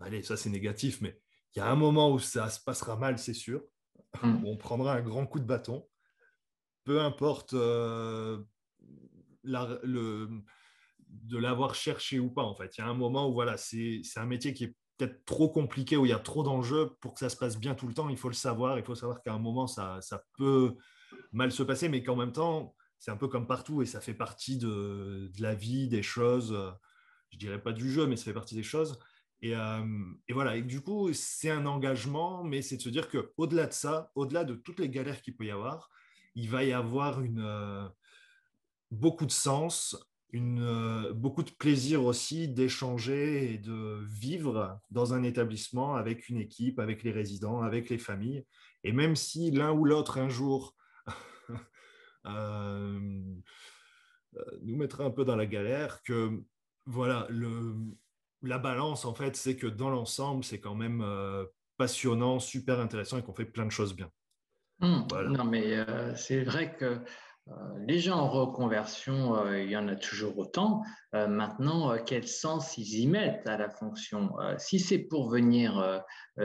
[0.00, 1.18] allez, ça c'est négatif, mais
[1.54, 3.62] il y a un moment où ça se passera mal, c'est sûr.
[4.22, 4.44] Mm.
[4.44, 5.86] On prendra un grand coup de bâton.
[6.84, 8.42] Peu importe euh,
[9.42, 10.28] le,
[11.08, 12.76] de l'avoir cherché ou pas, en fait.
[12.76, 15.96] Il y a un moment où voilà, c'est un métier qui est peut-être trop compliqué,
[15.96, 18.08] où il y a trop d'enjeux pour que ça se passe bien tout le temps.
[18.08, 18.78] Il faut le savoir.
[18.78, 20.76] Il faut savoir qu'à un moment, ça, ça peut
[21.32, 24.14] mal se passer, mais qu'en même temps, c'est un peu comme partout et ça fait
[24.14, 26.56] partie de, la vie, des choses.
[27.28, 28.98] Je dirais pas du jeu, mais ça fait partie des choses.
[29.42, 29.84] Et, euh,
[30.30, 30.56] voilà.
[30.56, 34.10] Et du coup, c'est un engagement, mais c'est de se dire que au-delà de ça,
[34.14, 35.90] au-delà de toutes les galères qu'il peut y avoir,
[36.34, 37.86] il va y avoir une, euh,
[38.90, 39.98] beaucoup de sens,
[40.34, 46.78] euh, beaucoup de plaisir aussi d'échanger et de vivre dans un établissement avec une équipe,
[46.78, 48.46] avec les résidents, avec les familles.
[48.82, 50.74] Et même si l'un ou l'autre un jour
[52.24, 53.42] nous
[54.76, 56.42] mettra un peu dans la galère, que
[56.86, 57.76] voilà, le,
[58.42, 61.44] la balance, en fait, c'est que dans l'ensemble, c'est quand même euh,
[61.76, 64.10] passionnant, super intéressant et qu'on fait plein de choses bien.
[64.80, 65.06] Mmh.
[65.28, 67.00] Non, mais c'est vrai que
[67.86, 70.82] les gens en reconversion, il y en a toujours autant.
[71.12, 74.30] maintenant, quel sens ils y mettent à la fonction?
[74.56, 76.02] Si c'est pour venir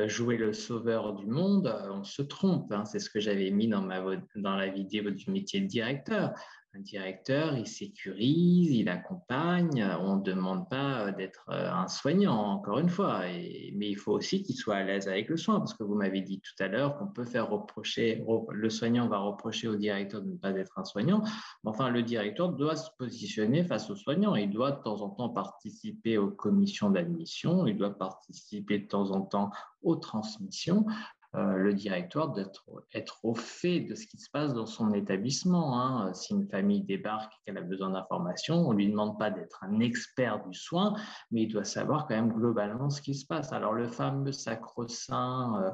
[0.07, 2.71] jouer le sauveur du monde, on se trompe.
[2.73, 2.83] Hein.
[2.83, 4.01] c'est ce que j'avais mis dans, ma,
[4.35, 6.33] dans la vidéo du métier de directeur
[6.75, 9.83] un directeur, il sécurise, il accompagne.
[10.01, 14.43] On ne demande pas d'être euh, un soignant, encore une fois, mais il faut aussi
[14.43, 16.97] qu'il soit à l'aise avec le soin, parce que vous m'avez dit tout à l'heure
[16.97, 20.85] qu'on peut faire reprocher, le soignant va reprocher au directeur de ne pas être un
[20.85, 21.23] soignant.
[21.63, 24.35] Enfin, le directeur doit se positionner face au soignant.
[24.35, 29.11] Il doit de temps en temps participer aux commissions d'admission, il doit participer de temps
[29.11, 29.49] en temps
[29.81, 30.85] aux transmissions.
[31.35, 32.65] Euh, le directeur d'être
[32.95, 35.79] être au fait de ce qui se passe dans son établissement.
[35.79, 36.11] Hein.
[36.15, 39.63] Si une famille débarque et qu'elle a besoin d'informations, on ne lui demande pas d'être
[39.63, 40.95] un expert du soin,
[41.29, 43.53] mais il doit savoir quand même globalement ce qui se passe.
[43.53, 45.71] Alors le fameux sacro-saint euh,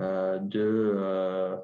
[0.00, 1.62] euh, de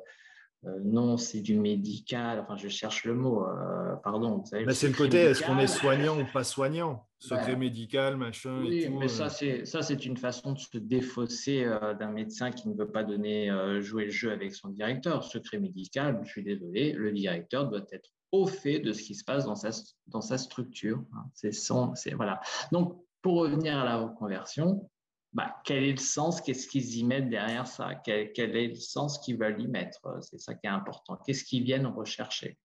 [0.66, 2.40] euh, non, c'est du médical.
[2.40, 3.46] Enfin, je cherche le mot.
[3.46, 4.42] Euh, pardon.
[4.44, 5.18] c'est le côté.
[5.18, 7.06] Est-ce qu'on est soignant ou pas soignant?
[7.28, 8.60] Secret ben, médical, machin.
[8.60, 9.28] Oui, mais ça, euh.
[9.28, 11.64] c'est ça, c'est une façon de se défausser
[11.98, 15.24] d'un médecin qui ne veut pas donner jouer le jeu avec son directeur.
[15.24, 16.20] Secret médical.
[16.24, 16.92] Je suis désolé.
[16.92, 19.70] Le directeur doit être au fait de ce qui se passe dans sa
[20.08, 21.02] dans sa structure.
[21.14, 21.24] Hein.
[21.34, 21.94] C'est son.
[21.94, 22.40] C'est voilà.
[22.72, 24.88] Donc, pour revenir à la reconversion,
[25.34, 29.18] bah, quel est le sens, qu'est-ce qu'ils y mettent derrière ça, quel, est le sens
[29.18, 32.56] qu'ils veulent y mettre, c'est ça qui est important, qu'est-ce qu'ils viennent rechercher.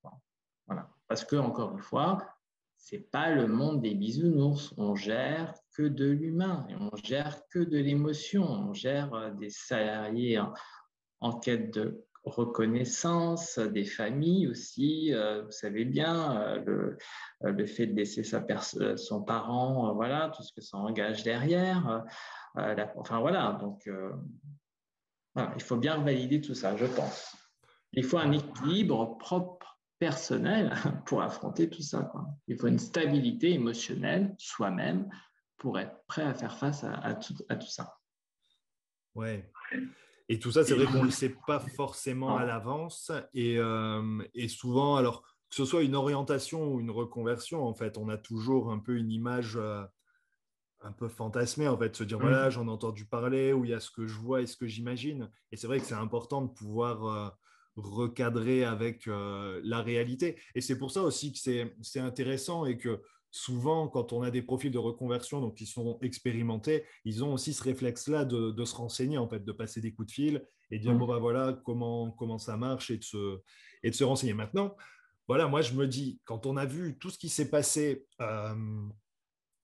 [0.68, 0.88] Voilà.
[1.08, 2.20] Parce que, encore une fois,
[2.80, 7.78] c'est pas le monde des bisounours, on gère que de l'humain, on gère que de
[7.78, 10.42] l'émotion, on gère euh, des salariés
[11.20, 16.96] en, quête de reconnaissance, des familles aussi, euh, vous savez bien, euh,
[17.42, 18.44] le, fait de laisser sa
[18.96, 22.06] son parent, voilà, tout ce que ça engage derrière.
[22.56, 23.90] enfin voilà, donc
[25.38, 27.36] il faut bien valider tout ça, je pense.
[27.94, 29.59] Il faut un équilibre propre,
[30.00, 30.74] personnel,
[31.06, 32.12] pour affronter tout ça.
[32.48, 35.10] Il faut une stabilité émotionnelle soi-même
[35.58, 37.98] pour être prêt à faire face à, tout, ça.
[39.14, 39.52] Ouais.
[40.30, 43.12] Et tout ça, c'est vrai qu'on ne le sait pas forcément à l'avance.
[43.34, 47.98] Et, euh, et, souvent, alors que ce soit une orientation ou une reconversion, en fait,
[47.98, 49.84] on a toujours un peu une image euh,
[50.82, 52.52] un peu fantasmée, en fait, se dire, voilà, mm.
[52.52, 54.68] j'en ai entendu parler, ou il y a ce que je vois et ce que
[54.68, 55.30] j'imagine.
[55.52, 57.30] Et c'est vrai que c'est important de pouvoir euh,
[57.82, 60.40] recadrer avec la réalité.
[60.56, 61.40] Et c'est pour ça aussi que
[61.82, 66.00] c'est intéressant et que souvent, quand on a des profils de reconversion donc qui sont
[66.02, 70.08] expérimentés, ils ont aussi ce réflexe-là de, se renseigner, en fait, de passer des coups
[70.08, 70.98] de fil et dire, mm.
[70.98, 73.40] bon, bah voilà, comment, comment ça marche et de, se,
[73.84, 74.34] et de se renseigner.
[74.34, 74.76] Maintenant,
[75.28, 78.56] voilà, moi, je me dis, quand on a vu tout ce qui s'est passé euh,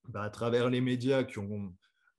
[0.07, 1.75] bah, à travers les médias, qui ont,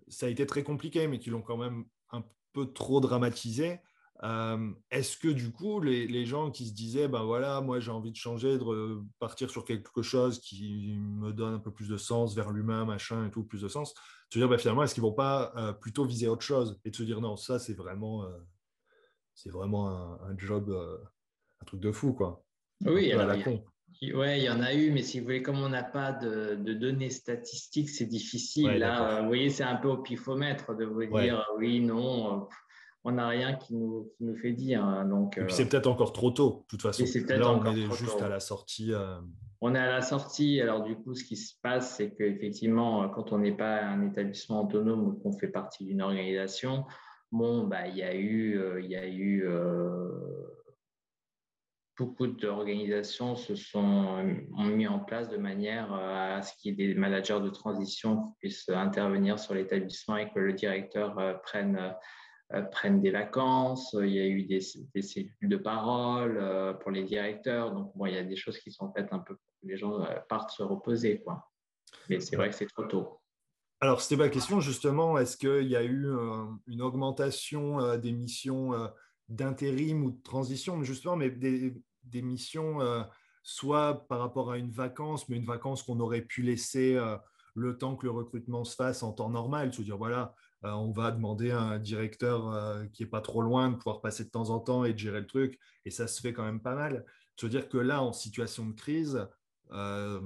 [0.09, 3.81] ça a été très compliqué, mais qui l'ont quand même un peu trop dramatisé,
[4.23, 8.11] euh, est-ce que du coup, les, gens qui se disaient, ben voilà, moi j'ai envie
[8.11, 12.35] de changer, de partir sur quelque chose qui me donne un peu plus de sens
[12.35, 13.95] vers l'humain, machin et tout, plus de sens,
[14.31, 16.97] se dire, ben, finalement, est-ce qu'ils vont pas euh, plutôt viser autre chose et de
[16.97, 18.29] se dire, non, ça c'est vraiment, euh,
[19.35, 19.89] c'est vraiment
[20.23, 20.71] un, job,
[21.61, 22.43] un truc de fou, quoi.
[22.85, 25.85] Oui, alors, ouais, il y en a eu, mais si vous voulez, comme on n'a
[25.85, 28.79] pas de, données statistiques, c'est difficile.
[28.79, 32.49] Là, vous voyez, c'est un peu au pifomètre de vous dire oui, non
[33.07, 34.85] on n'a rien qui nous, nous, fait dire.
[34.85, 37.05] Hein, donc, puis c'est peut-être encore trop tôt, de toute façon.
[37.29, 38.93] Là, on est juste à la sortie.
[38.93, 39.21] Euh.
[39.61, 40.61] On est à la sortie.
[40.61, 44.65] Alors, du coup, ce qui se passe, c'est qu'effectivement, quand on n'est pas un établissement
[44.65, 46.85] autonome ou qu'on fait partie d'une organisation,
[47.31, 50.11] bon, bah, il y a eu, euh, y a eu euh,
[51.97, 54.19] beaucoup d'organisations se sont
[54.57, 58.25] ont mis en place de manière à ce qu'il y ait des managers de transition
[58.25, 61.91] qui puissent intervenir sur l'établissement et que le directeur prenne euh,
[62.71, 67.73] prennent des vacances, il y a eu des, cellules de parole euh, pour les directeurs.
[67.73, 70.15] Donc, bon, il y a des choses qui sont faites un peu les gens euh,
[70.29, 71.23] partent se reposer.
[71.23, 71.51] Quoi.
[72.09, 73.21] Mais c'est vrai que c'est trop tôt.
[73.81, 75.19] Alors, c'était ma question justement.
[75.19, 76.07] Est-ce qu'il y a eu
[76.67, 78.73] une augmentation des missions
[79.29, 82.79] d'intérim ou de transition, justement, mais des, des missions
[83.43, 86.99] soit par rapport à une vacance, mais une vacance qu'on aurait pu laisser
[87.55, 90.91] le temps que le recrutement se fasse en temps normal, se dire voilà, euh, on
[90.91, 94.31] va demander à un directeur euh, qui est pas trop loin de pouvoir passer de
[94.31, 96.75] temps en temps et de gérer le truc, et ça se fait quand même pas
[96.75, 97.05] mal.
[97.37, 99.29] Se dire que là, en situation de crise,
[99.73, 100.21] euh,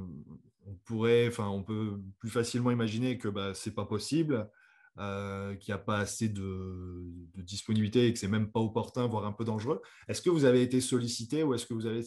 [0.67, 4.49] on pourrait, enfin, on peut plus facilement imaginer que bah, c'est pas possible,
[4.97, 7.03] qu'il n'y a pas assez de,
[7.37, 9.81] disponibilité et que c'est même pas opportun, voire un peu dangereux.
[10.09, 12.05] Est-ce que vous avez été sollicité ou est-ce que vous avez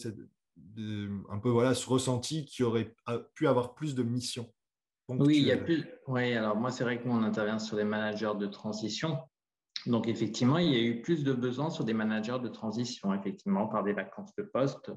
[1.28, 2.94] un peu voilà ce ressenti qui aurait
[3.34, 4.48] pu avoir plus de missions?
[5.08, 5.84] Oui, il y a plus.
[6.06, 9.18] Oui, alors moi, c'est vrai que nous, on intervient sur des managers de transition.
[9.86, 13.66] Donc, effectivement, il y a eu plus de besoins sur des managers de transition, effectivement,
[13.66, 14.92] par des vacances de poste.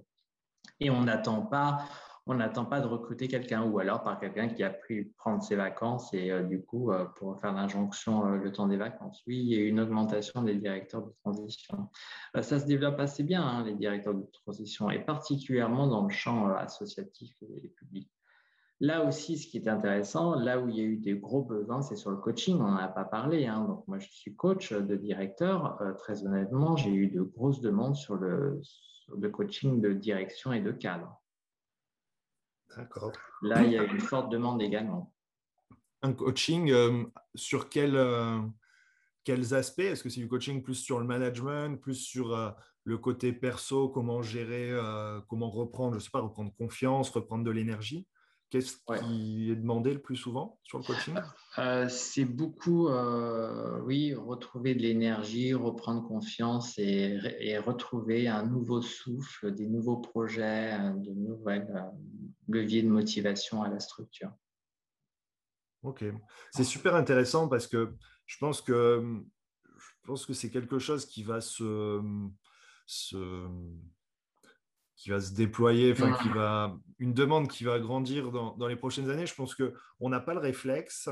[0.80, 1.86] Et on n'attend pas,
[2.26, 5.56] on n'attend pas de recruter quelqu'un ou alors par quelqu'un qui a pu prendre ses
[5.56, 9.24] vacances et euh, du coup, euh, pour faire l'injonction euh, le temps des vacances.
[9.28, 11.90] Oui, il y a eu une augmentation des directeurs de transition.
[12.42, 16.48] ça se développe assez bien, hein, les directeurs de transition, et particulièrement dans le champ
[16.56, 18.10] associatif et public.
[18.80, 21.82] Là aussi, ce qui est intéressant, là où il y a eu des gros besoins,
[21.82, 22.58] c'est sur le coaching.
[22.58, 23.48] On n'en a pas parlé.
[23.48, 23.66] Hein.
[23.66, 25.82] Donc, moi, je suis coach de directeur.
[25.82, 28.62] Euh, très honnêtement, j'ai eu de grosses demandes sur le,
[29.32, 31.20] coaching de direction et de cadre.
[32.76, 33.14] D'accord.
[33.42, 35.12] Là, il y a eu une forte demande également.
[36.04, 38.40] Un coaching euh, sur quel, euh,
[39.24, 39.80] quels aspects?
[39.80, 44.22] Est-ce que c'est du coaching plus sur le management, plus sur le côté perso, comment
[44.22, 44.72] gérer,
[45.28, 48.06] comment reprendre, je ne sais pas, reprendre confiance, reprendre de l'énergie?
[48.50, 51.16] Qu'est-ce qui est demandé le plus souvent sur le coaching?
[51.58, 59.54] Euh, C'est beaucoup, euh, oui, retrouver de l'énergie, reprendre confiance et, retrouver un nouveau souffle,
[59.54, 61.82] des nouveaux projets, de nouvelles euh,
[62.48, 64.32] leviers de motivation à la structure.
[65.84, 66.06] Ok,
[66.52, 69.24] c'est super intéressant parce que je pense que
[69.78, 72.02] je pense que c'est quelque chose qui va se,
[72.86, 73.48] se
[74.98, 78.76] qui va se déployer, enfin qui va une demande qui va grandir dans, dans les
[78.76, 79.28] prochaines années.
[79.28, 81.10] Je pense que on n'a pas le réflexe.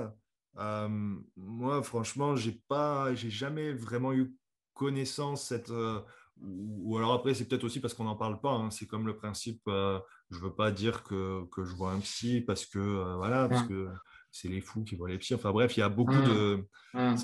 [0.58, 4.34] Euh, moi, franchement, j'ai pas, j'ai jamais vraiment eu
[4.74, 5.70] connaissance cette.
[5.70, 6.00] Euh,
[6.42, 8.52] ou, alors après, c'est peut-être aussi parce qu'on n'en parle pas.
[8.52, 8.72] Hein.
[8.72, 10.00] C'est comme le principe, euh,
[10.32, 13.88] je veux pas dire que, que, je vois un psy parce que voilà, parce que
[14.32, 15.36] c'est les fous qui voient les psys.
[15.36, 16.68] Enfin bref, il y a beaucoup de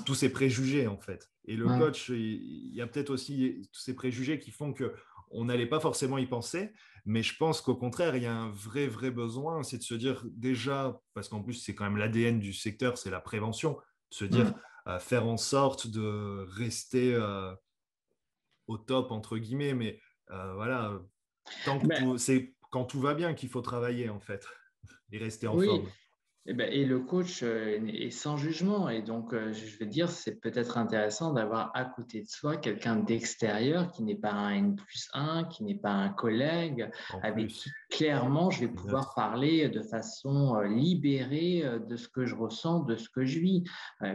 [0.06, 1.28] tous ces préjugés en fait.
[1.44, 4.94] Et le coach, il, il y a peut-être aussi tous ces préjugés qui font que
[5.32, 6.72] on n'allait pas forcément y penser,
[7.04, 9.94] mais je pense qu'au contraire, il y a un vrai, vrai besoin, c'est de se
[9.94, 13.72] dire déjà, parce qu'en plus, c'est quand même l'ADN du secteur, c'est la prévention,
[14.10, 14.54] de se dire,
[15.00, 17.16] faire en sorte de rester
[18.66, 19.74] au top, entre guillemets.
[19.74, 21.00] Mais voilà,
[22.18, 24.46] c'est quand tout va bien qu'il faut travailler, en fait,
[25.10, 25.88] et rester en forme.
[26.46, 28.88] Eh ben, et, le coach euh, est sans jugement.
[28.88, 32.96] Et donc, euh, je veux dire, c'est peut-être intéressant d'avoir à côté de soi quelqu'un
[32.96, 36.90] d'extérieur qui n'est pas un N plus 1, qui n'est pas un collègue,
[37.22, 42.34] avec qui clairement je vais pouvoir parler de façon euh, libérée de ce que je
[42.34, 43.64] ressens, de ce que je vis,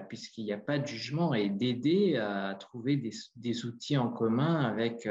[0.10, 5.08] puisqu'il n'y a pas de jugement et d'aider à trouver des, outils en commun avec,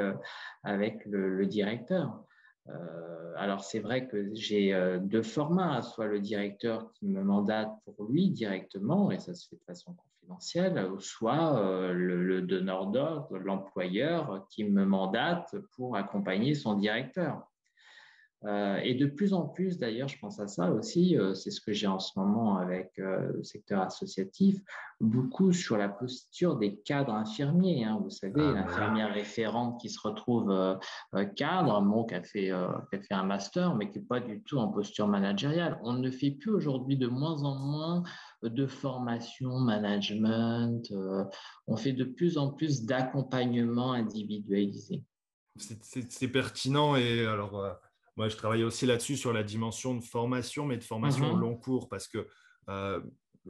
[0.63, 2.26] avec le directeur.
[2.69, 7.71] Euh, alors c'est vrai que j'ai euh, deux formats, soit le directeur qui me mandate
[7.85, 13.39] pour lui directement, et ça se fait de façon confidentielle, soit euh, le, donneur d'ordre,
[13.39, 17.47] l'employeur qui me mandate pour accompagner son directeur.
[18.45, 21.61] Euh, et de plus en plus, d'ailleurs, je pense à ça aussi, euh, c'est ce
[21.61, 24.61] que j'ai en ce moment avec euh, le secteur associatif,
[25.01, 27.85] beaucoup sur la posture des cadres infirmiers.
[27.85, 27.99] Hein.
[28.03, 30.79] Vous savez, ah, l'infirmière référente qui se retrouve
[31.35, 32.53] cadre, bon, qui a, fait,
[32.91, 35.79] qui a fait un master, mais qui n'est pas du tout en posture managériale.
[35.83, 38.03] On ne fait plus aujourd'hui de moins en moins
[38.43, 40.93] de formation, management.
[41.67, 45.03] on fait de plus en plus d'accompagnement individualisé.
[45.59, 47.79] C'est pertinent et alors
[48.17, 51.41] moi, je travaille aussi là-dessus sur la dimension de formation, mais de formation au mhm.
[51.41, 52.27] long cours, parce que
[52.69, 53.01] euh,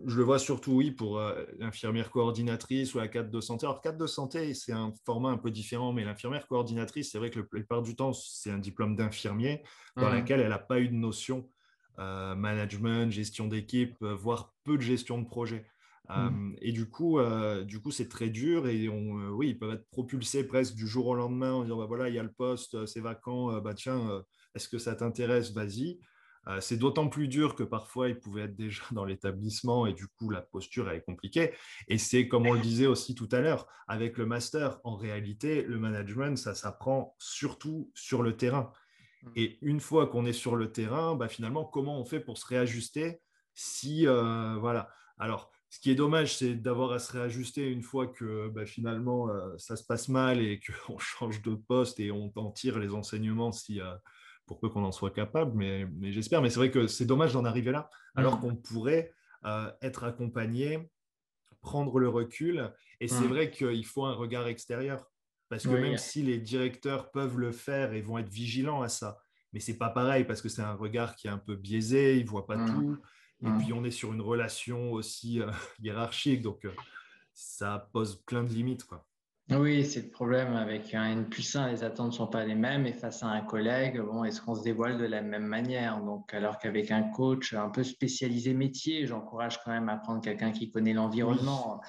[0.04, 3.64] je le vois surtout, oui, pour euh, l'infirmière coordinatrice ou la cadre de santé.
[3.64, 7.30] Alors, cadre de santé, c'est un format un peu différent, mais l'infirmière coordinatrice, c'est vrai
[7.30, 9.62] que la plupart du temps, c'est un diplôme d'infirmier
[9.96, 11.48] dans lequel elle n'a pas eu de notion
[11.98, 15.66] euh, management, gestion d'équipe, voire peu de gestion de projet.
[16.08, 16.54] Mhm.
[16.60, 17.18] et du coup,
[17.64, 21.08] du coup, c'est très dur et on, oui, ils peuvent être propulsés presque du jour
[21.08, 24.22] au lendemain en disant bah, voilà, il y a le poste, c'est vacant, bah tiens,
[24.56, 25.52] est-ce que ça t'intéresse?
[25.52, 26.00] Vas-y.
[26.48, 30.06] Euh, c'est d'autant plus dur que parfois ils pouvaient être déjà dans l'établissement et du
[30.06, 31.52] coup la posture est compliquée.
[31.88, 35.62] Et c'est comme on le disait aussi tout à l'heure avec le master, en réalité
[35.62, 38.72] le management ça s'apprend surtout sur le terrain.
[39.22, 39.30] Mmh.
[39.36, 42.46] Et une fois qu'on est sur le terrain, bah, finalement comment on fait pour se
[42.46, 43.20] réajuster
[43.54, 44.88] si euh, voilà.
[45.18, 49.28] Alors ce qui est dommage, c'est d'avoir à se réajuster une fois que bah, finalement
[49.30, 52.94] euh, ça se passe mal et qu'on change de poste et on en tire les
[52.94, 53.80] enseignements si,
[54.46, 56.40] pour peu qu'on en soit capable, mais, j'espère.
[56.40, 58.40] Mais c'est vrai que c'est dommage d'en arriver là, alors mmh.
[58.40, 59.12] qu'on pourrait
[59.44, 60.90] euh, être accompagné,
[61.60, 62.72] prendre le recul.
[63.00, 63.28] Et c'est mmh.
[63.28, 65.10] vrai qu'il faut un regard extérieur.
[65.48, 69.18] Parce que même si les directeurs peuvent le faire et vont être vigilants à ça,
[69.52, 72.26] mais c'est pas pareil parce que c'est un regard qui est un peu biaisé, il
[72.26, 72.74] voit pas mmh.
[72.74, 72.98] tout.
[73.44, 76.72] Et puis on est sur une relation aussi euh, hiérarchique, donc euh,
[77.32, 78.84] ça pose plein de limites.
[78.84, 79.06] Quoi.
[79.48, 82.56] Oui, c'est le problème avec un N plus 1, les attentes ne sont pas les
[82.56, 86.02] mêmes et face à un collègue, bon, est-ce qu'on se dévoile de la même manière?
[86.02, 90.50] Donc, alors qu'avec un coach un peu spécialisé métier, j'encourage quand même à prendre quelqu'un
[90.50, 91.80] qui connaît l'environnement.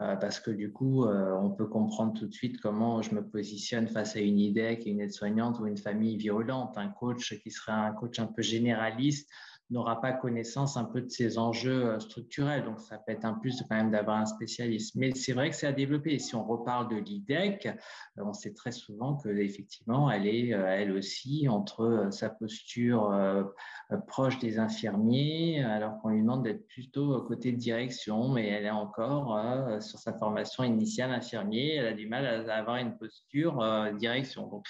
[0.00, 3.24] Euh, parce que du coup, euh, on peut comprendre tout de suite comment je me
[3.24, 6.76] positionne face à une IDEC, une aide-soignante ou une famille virulente.
[6.76, 9.30] Un coach qui serait un coach un peu généraliste
[9.70, 12.64] n'aura pas connaissance un peu de ces enjeux euh, structurels.
[12.64, 14.94] Donc, ça peut être un plus quand même d'avoir un spécialiste.
[14.94, 16.18] Mais c'est vrai que c'est à développer.
[16.18, 20.92] si on reparle de l'IDEC, euh, on sait très souvent qu'effectivement, elle est euh, elle
[20.92, 23.12] aussi entre sa posture
[24.06, 29.38] proche des infirmiers, alors qu'on lui demande d'être plutôt côté direction, mais elle est encore
[29.80, 31.76] sur sa formation initiale infirmier.
[31.76, 34.48] Elle a du mal à avoir une posture direction.
[34.48, 34.66] Donc,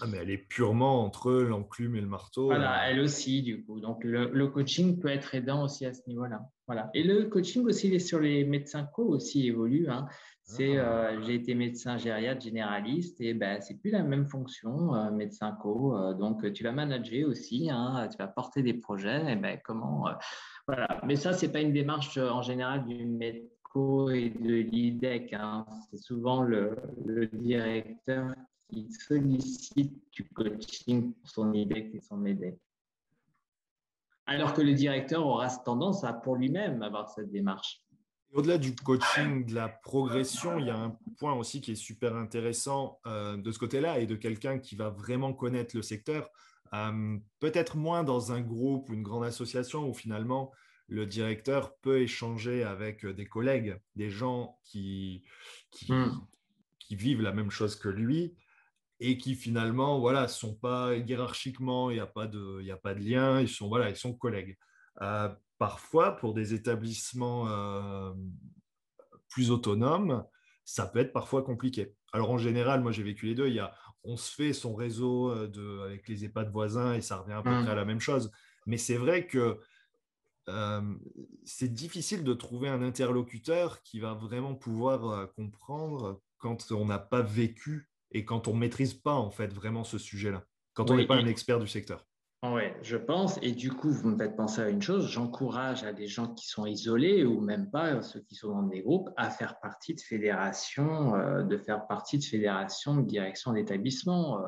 [0.00, 2.46] ah, mais elle est purement entre l'enclume et le marteau.
[2.46, 3.80] Voilà, elle aussi, du coup.
[3.80, 6.40] Donc, le, le coaching peut être aidant aussi à ce niveau-là.
[6.66, 6.90] Voilà.
[6.94, 9.88] Et le coaching aussi sur les médecins co aussi évolue.
[9.88, 10.06] Hein.
[10.44, 11.10] C'est, ah.
[11.10, 15.52] euh, j'ai été médecin gériatre généraliste et ben c'est plus la même fonction euh, médecin
[15.60, 15.94] co.
[15.94, 19.32] Euh, donc tu vas manager aussi, hein, tu vas porter des projets.
[19.32, 20.06] Et ben comment
[20.66, 21.00] voilà.
[21.04, 25.34] Mais ça c'est pas une démarche en général du médco et de l'IDEC.
[25.34, 25.66] Hein.
[25.90, 28.34] C'est souvent le, le, directeur
[28.70, 32.58] qui sollicite du coaching pour son IDEC et son MEDEC.
[34.28, 37.82] Alors que le directeur aura tendance à, pour lui-même, avoir cette démarche.
[38.34, 42.14] Au-delà du coaching, de la progression, il y a un point aussi qui est super
[42.14, 46.28] intéressant euh, de ce côté-là et de quelqu'un qui va vraiment connaître le secteur.
[46.74, 50.52] Euh, peut-être moins dans un groupe ou une grande association où finalement
[50.88, 55.24] le directeur peut échanger avec des collègues, des gens qui,
[55.70, 56.20] qui, hmm.
[56.78, 58.34] qui vivent la même chose que lui
[59.00, 62.94] et qui finalement voilà sont pas hiérarchiquement il n'y a pas de il a pas
[62.94, 64.56] de lien ils sont voilà ils sont collègues.
[65.02, 65.28] Euh,
[65.58, 68.12] parfois pour des établissements euh,
[69.28, 70.24] plus autonomes
[70.64, 71.94] ça peut être parfois compliqué.
[72.12, 73.48] Alors en général moi j'ai vécu les deux.
[73.48, 73.72] Il y a
[74.04, 77.42] on se fait son réseau euh, de avec les EHPAD voisins et ça revient à
[77.42, 77.62] peu mmh.
[77.62, 78.30] près à la même chose.
[78.66, 79.58] Mais c'est vrai que
[81.44, 87.20] c'est difficile de trouver un interlocuteur qui va vraiment pouvoir comprendre quand on n'a pas
[87.20, 90.44] vécu et quand on ne maîtrise pas en fait vraiment ce sujet-là,
[90.74, 92.04] quand on n'est pas un expert du secteur.
[92.44, 93.36] Oui, je pense.
[93.42, 95.10] Et du coup, vous me faites penser à une chose.
[95.10, 98.80] J'encourage à des gens qui sont isolés ou même pas ceux qui sont dans des
[98.80, 104.38] groupes à faire partie de fédérations, euh, de faire partie de fédérations de direction d'établissement.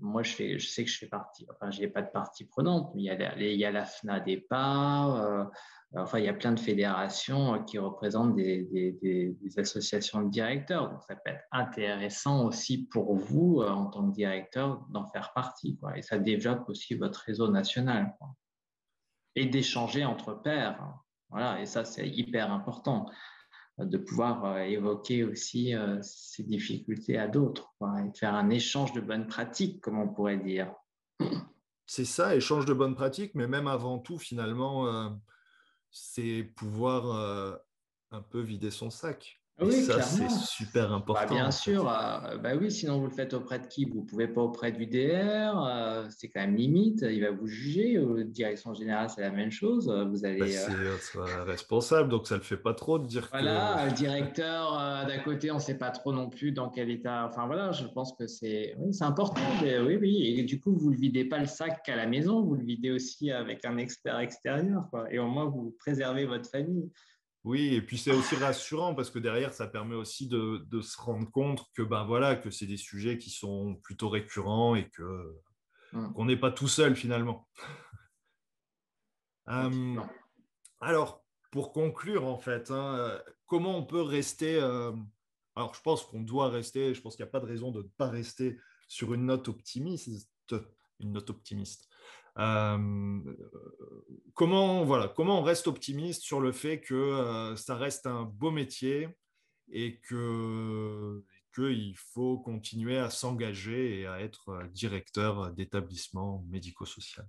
[0.00, 2.92] Euh, moi, je, sais que je fais partie, enfin, je n'ai pas de partie prenante,
[2.94, 5.50] mais il y a, la FNA des pas,
[5.96, 10.90] enfin, il y a plein de fédérations qui représentent des, associations de directeurs.
[10.90, 15.32] Donc, ça peut être intéressant aussi pour vous, euh, en tant que directeur, d'en faire
[15.34, 15.78] partie.
[15.96, 18.14] Et ça développe aussi votre réseau national.
[19.36, 20.80] Et d'échanger entre pairs.
[21.30, 23.06] Voilà, et ça, c'est hyper important
[23.78, 29.00] de pouvoir euh, évoquer aussi euh, ces difficultés à d'autres et faire un échange de
[29.00, 30.72] bonnes pratiques, comme on pourrait dire.
[31.86, 35.10] C'est ça, échange de bonnes pratiques, mais même avant tout, finalement, euh,
[35.90, 37.60] c'est pouvoir
[38.10, 39.40] un peu vider son sac.
[39.60, 41.32] Oui, ça, c'est super bah, important.
[41.34, 43.84] bien sûr, euh, bah oui, sinon vous le faites auprès de qui?
[43.84, 47.46] Vous ne pouvez pas auprès du DR, euh, c'est quand même limite, il va vous
[47.46, 47.96] juger.
[47.96, 49.88] Euh, direction générale, c'est la même chose.
[50.10, 50.40] Vous allez.
[50.40, 50.46] Bah,
[50.98, 54.72] c'est responsable, donc ça ne le fait pas trop de dire voilà, directeur
[55.06, 57.28] d'à côté, on ne sait pas trop non plus dans quel état.
[57.30, 59.40] Enfin voilà, je pense que c'est oui, important.
[59.62, 60.36] oui, oui.
[60.36, 62.64] Et du coup, vous ne le videz pas le sac à la maison, vous le
[62.64, 64.88] videz aussi avec un expert extérieur.
[64.90, 65.12] Quoi.
[65.12, 66.90] Et au moins, vous préservez votre famille.
[67.44, 71.30] Oui, et puis c'est aussi rassurant parce que derrière, ça permet aussi de, se rendre
[71.30, 75.36] compte que ben voilà, que c'est des sujets qui sont plutôt récurrents et que
[75.92, 76.12] mmh.
[76.14, 77.46] qu'on n'est pas tout seul finalement.
[79.48, 80.00] Euh,
[80.80, 84.92] alors, pour conclure en fait, hein, comment on peut rester euh,
[85.54, 86.94] Alors, je pense qu'on doit rester.
[86.94, 89.48] Je pense qu'il n'y a pas de raison de ne pas rester sur une note
[89.48, 90.08] optimiste,
[91.00, 91.88] une note optimiste.
[92.38, 93.20] Euh,
[94.34, 98.50] comment, voilà, comment on reste optimiste sur le fait que euh, ça reste un beau
[98.50, 99.08] métier
[99.70, 101.24] et que
[101.54, 107.26] qu'il faut continuer à s'engager et à être directeur d'établissement médico-social?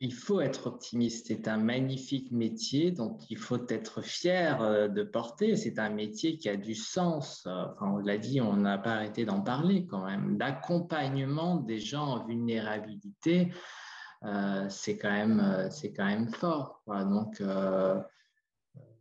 [0.00, 1.28] Il faut être optimiste.
[1.28, 5.56] C'est un magnifique métier dont il faut être fier euh, de porter.
[5.56, 7.46] C'est un métier qui a du sens.
[7.80, 10.36] On l'a dit, on n'a pas arrêté d'en parler quand même.
[10.36, 13.52] D'accompagnement des gens en vulnérabilité,
[14.24, 16.82] euh, euh, c'est quand même fort.
[16.86, 17.42] Donc,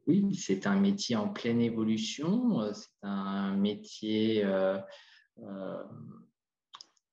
[0.07, 2.71] oui, c'est un métier en pleine évolution.
[2.73, 4.45] C'est un métier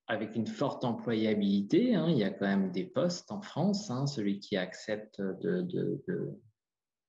[0.07, 1.94] avec une forte employabilité.
[1.94, 2.07] Hein.
[2.09, 3.90] il y a quand même des postes en France.
[3.90, 4.07] Hein.
[4.07, 6.38] celui qui accepte de,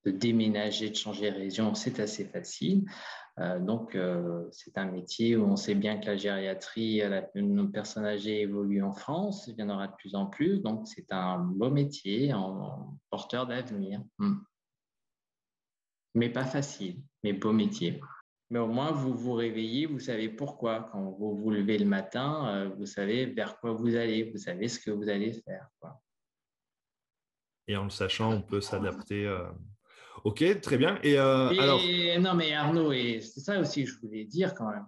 [0.05, 2.85] déménager, de changer région, c'est assez facile.
[3.39, 7.01] Euh, donc, euh, c'est un métier où on sait bien que la gériatrie,
[7.35, 9.47] nos personnes âgées évoluent en France.
[9.47, 10.59] Il y en aura de plus en plus.
[10.59, 14.01] Donc, c'est un beau métier, en, porteur d'avenir.
[14.19, 14.35] Hmm.
[16.15, 17.99] Mais pas facile, mais beau métier.
[18.53, 20.87] Mais au moins, vous vous réveillez, vous savez pourquoi.
[20.91, 24.67] Quand vous vous levez le matin, euh, vous savez vers quoi vous allez, vous savez
[24.67, 25.67] ce que vous allez faire.
[27.67, 29.25] Et en le sachant, on peut s'adapter.
[29.25, 29.49] Euh,
[30.23, 30.99] ok, très bien.
[31.01, 31.81] Et, euh, alors...
[32.19, 34.85] Non, mais Arnaud, et c'est ça aussi que je voulais dire quand même.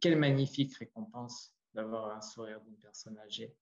[0.00, 3.54] Quelle magnifique récompense d'avoir un sourire d'une personne âgée.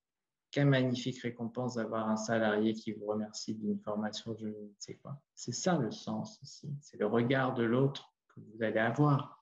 [0.53, 5.21] Quelle magnifique récompense d'avoir un salarié qui vous remercie d'une formation, je ne sais quoi.
[5.35, 6.73] C'est ça le sens aussi.
[6.81, 9.40] C'est le regard de l'autre que vous allez avoir.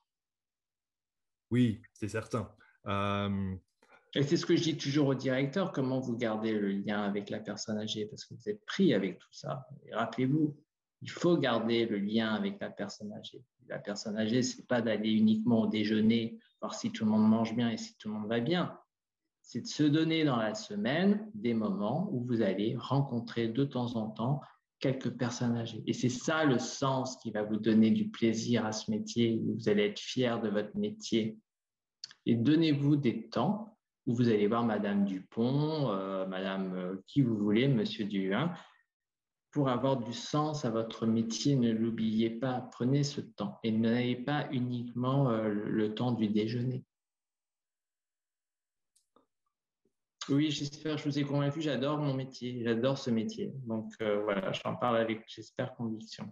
[1.51, 2.51] Oui, c'est certain.
[2.87, 3.55] Euh,
[4.15, 7.29] et c'est ce que je dis toujours au directeur, comment vous gardez le lien avec
[7.29, 9.67] la personne âgée, parce que vous êtes pris avec tout ça.
[9.91, 10.55] Rappelez-vous,
[11.01, 13.43] il faut garder le lien avec la personne âgée.
[13.67, 17.29] La personne âgée, ce n'est pas d'aller uniquement au déjeuner, voir si tout le monde
[17.29, 18.77] mange bien et si tout le monde va bien.
[19.41, 23.95] C'est de se donner dans la semaine des moments où vous allez rencontrer de temps
[23.95, 24.41] en temps
[24.79, 25.83] quelques personnes âgées.
[25.85, 29.55] Et c'est ça le sens qui va vous donner du plaisir à ce métier, où
[29.55, 31.37] vous allez être fier de votre métier.
[32.25, 37.37] Et donnez-vous des temps où vous allez voir Madame Dupont, euh, Madame euh, qui vous
[37.37, 38.53] voulez, Monsieur Duhain,
[39.51, 41.55] pour avoir du sens à votre métier.
[41.55, 46.83] Ne l'oubliez pas, prenez ce temps et n'ayez pas uniquement euh, le temps du déjeuner.
[50.29, 53.51] Oui, j'espère, je vous ai convaincu, j'adore mon métier, j'adore ce métier.
[53.65, 56.31] Donc euh, voilà, j'en parle avec, j'espère, conviction.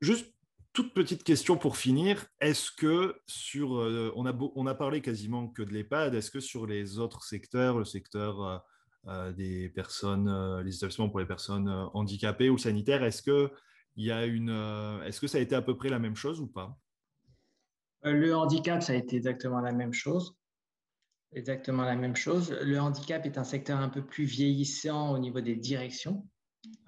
[0.00, 0.32] Juste
[0.72, 2.26] toute petite question pour finir.
[2.40, 6.40] Est-ce que sur, euh, on, a on a parlé quasiment que de l'EHPAD, est-ce que
[6.40, 8.64] sur les autres secteurs, le secteur
[9.06, 13.52] euh, des personnes, les établissements pour les personnes handicapées ou sanitaires, est-ce que,
[13.96, 14.50] il y a une,
[15.06, 16.76] est-ce que ça a été à peu près la même chose ou pas?
[18.02, 20.36] Le handicap, ça a été exactement la même chose
[21.34, 22.54] exactement la même chose.
[22.62, 26.26] Le handicap est un secteur un peu plus vieillissant au niveau des directions.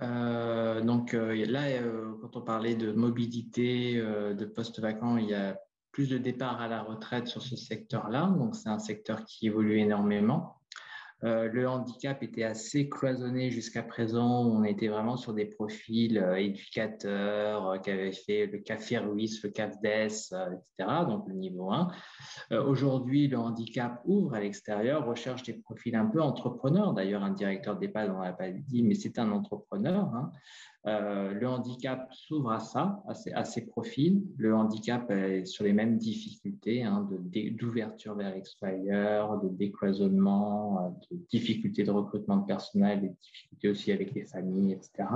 [0.02, 1.82] Euh, donc là,
[2.20, 5.58] quand on parlait de mobilité, de postes vacants, il y a
[5.92, 8.34] plus de départs à la retraite sur ce secteur-là.
[8.38, 10.55] Donc c'est un secteur qui évolue énormément.
[11.24, 14.44] Euh, le handicap était assez cloisonné jusqu'à présent.
[14.44, 19.42] On était vraiment sur des profils euh, éducateurs euh, qui avaient fait le CAF Ruiz,
[19.42, 21.88] le CAFDES, etc., donc le niveau 1.
[22.66, 26.92] Aujourd'hui, le handicap ouvre à l'extérieur, recherche des profils un peu entrepreneurs.
[26.92, 30.04] D'ailleurs, un directeur d'EHPAD, on n'a pas dit, mais c'est un entrepreneur.
[30.14, 30.30] Hein.
[30.86, 33.02] Euh, le handicap s'ouvre à ça,
[33.34, 34.22] à ces, profils.
[34.38, 37.08] Le handicap est sur les mêmes difficultés hein,
[37.58, 43.92] d'ouverture vers l'extérieur, de décloisonnement, euh, de difficultés de recrutement de personnel, des difficultés aussi
[43.92, 45.08] avec les familles, etc.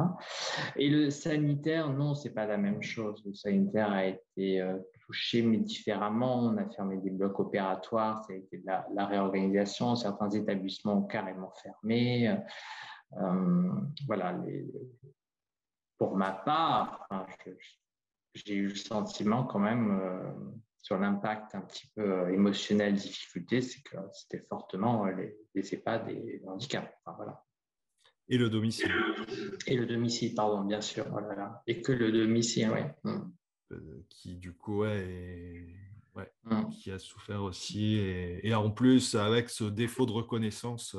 [0.75, 3.23] Et le sanitaire, non, c'est pas la même chose.
[3.25, 6.47] Le sanitaire a été euh, touché, mais différemment.
[6.47, 9.95] On a fermé des blocs opératoires, ça a été la, réorganisation.
[9.95, 12.37] Certains établissements ont carrément fermé.
[14.07, 14.35] voilà,
[16.01, 17.07] pour ma part,
[18.33, 20.33] j'ai eu le sentiment quand même euh,
[20.79, 25.75] sur l'impact un petit peu euh, émotionnel, difficulté, c'est que c'était fortement euh, les, les
[25.75, 26.91] EHPAD et handicap.
[27.05, 27.45] voilà.
[28.31, 28.91] Et le domicile.
[29.67, 31.07] Et le domicile, pardon, bien sûr.
[31.11, 31.63] Voilà.
[31.67, 32.81] Et que le domicile, oui.
[33.05, 34.03] Mm.
[34.09, 35.67] qui du coup est...
[36.15, 36.71] Ouais, mm.
[36.71, 37.97] qui a souffert aussi.
[38.43, 40.97] Et, en plus, avec ce défaut de reconnaissance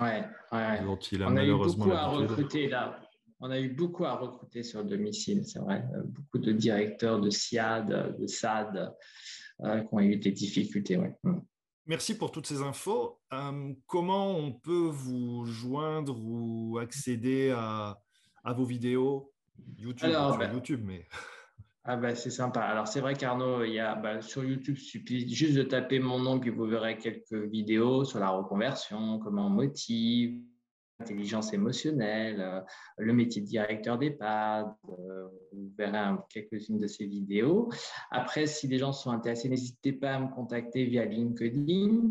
[0.00, 0.22] ouais,
[0.52, 1.86] ouais, dont il a On malheureusement.
[1.86, 3.00] A eu beaucoup à recruter là
[3.40, 5.84] on a eu beaucoup à recruter sur le domicile, c'est vrai.
[5.94, 8.94] Euh, beaucoup de directeurs de SIAD, de SAD
[9.64, 10.96] euh, qui ont eu des difficultés.
[10.96, 11.38] Mm.
[11.86, 13.20] Merci pour toutes ces infos.
[13.32, 17.98] Euh, comment on peut vous joindre ou accéder à,
[18.44, 19.32] vos vidéos?
[19.78, 21.06] YouTube, Alors, ben, YouTube mais...
[21.88, 22.62] Ah bah, c'est sympa.
[22.62, 26.00] Alors c'est vrai qu'Arnaud, il y a bah, sur YouTube, il suffit juste de taper
[26.00, 30.42] mon nom puis vous verrez quelques vidéos sur la reconversion, comment on motive,
[31.00, 32.60] intelligence émotionnelle, euh,
[32.98, 34.66] le métier de directeur d'EHPAD.
[34.88, 35.98] Euh, vous verrez
[36.30, 37.70] quelques-unes de ces vidéos.
[38.10, 42.10] Après, si les gens sont intéressés, n'hésitez pas à me contacter via LinkedIn.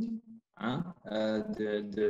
[0.58, 2.10] Hein, euh, de,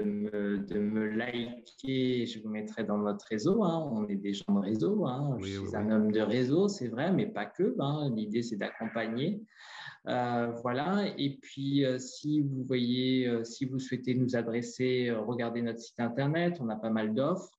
[0.79, 3.63] me, liker, je vous mettrai dans notre réseau.
[3.63, 3.89] Hein.
[3.91, 5.07] on est des gens de réseau.
[5.07, 5.35] Hein.
[5.41, 7.75] je suis un homme de réseau, c'est vrai, mais pas que.
[8.13, 9.41] L'idée, c'est d'accompagner.
[10.07, 11.07] Euh, voilà.
[11.17, 15.99] Et puis, euh, si vous voyez, euh, si vous souhaitez nous adresser, regardez notre site
[15.99, 16.57] internet.
[16.61, 17.51] On a pas mal d'offres.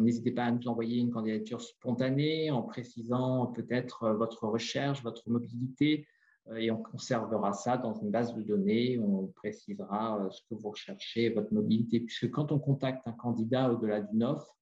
[0.00, 6.08] N'hésitez pas à nous envoyer une candidature spontanée en précisant peut-être votre recherche, votre mobilité,
[6.56, 8.98] et on conservera ça dans une base de données.
[8.98, 14.00] On précisera ce que vous recherchez, votre mobilité, puisque quand on contacte un candidat au-delà
[14.00, 14.56] d'une offre,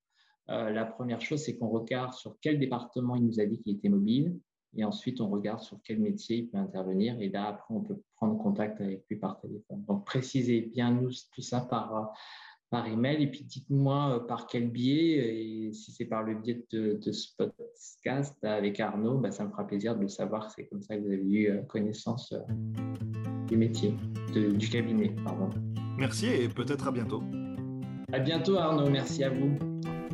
[0.49, 3.88] la première chose, c'est qu'on regarde sur quel département il nous a dit qu'il était
[3.88, 4.38] mobile,
[4.77, 7.20] et ensuite, on regarde sur quel métier il peut intervenir.
[7.20, 9.85] Et là, après, on peut prendre contact avec lui par téléphone.
[9.87, 12.12] Donc, précisez bien nous tout ça par,
[12.70, 13.22] par email.
[13.22, 15.68] Et puis, dites-moi euh, par quel biais.
[15.68, 19.51] Et si c'est par le biais de, de ce podcast avec Arnaud, bah, ça me
[19.51, 20.51] fera plaisir de le savoir.
[20.51, 22.41] C'est comme ça que vous avez eu euh, connaissance euh,
[23.47, 23.95] du métier,
[24.33, 25.14] du cabinet.
[25.25, 25.51] Pardon.
[25.99, 27.22] Merci et peut-être à bientôt.
[28.12, 28.91] À bientôt, Arnaud.
[28.91, 29.57] Merci à vous.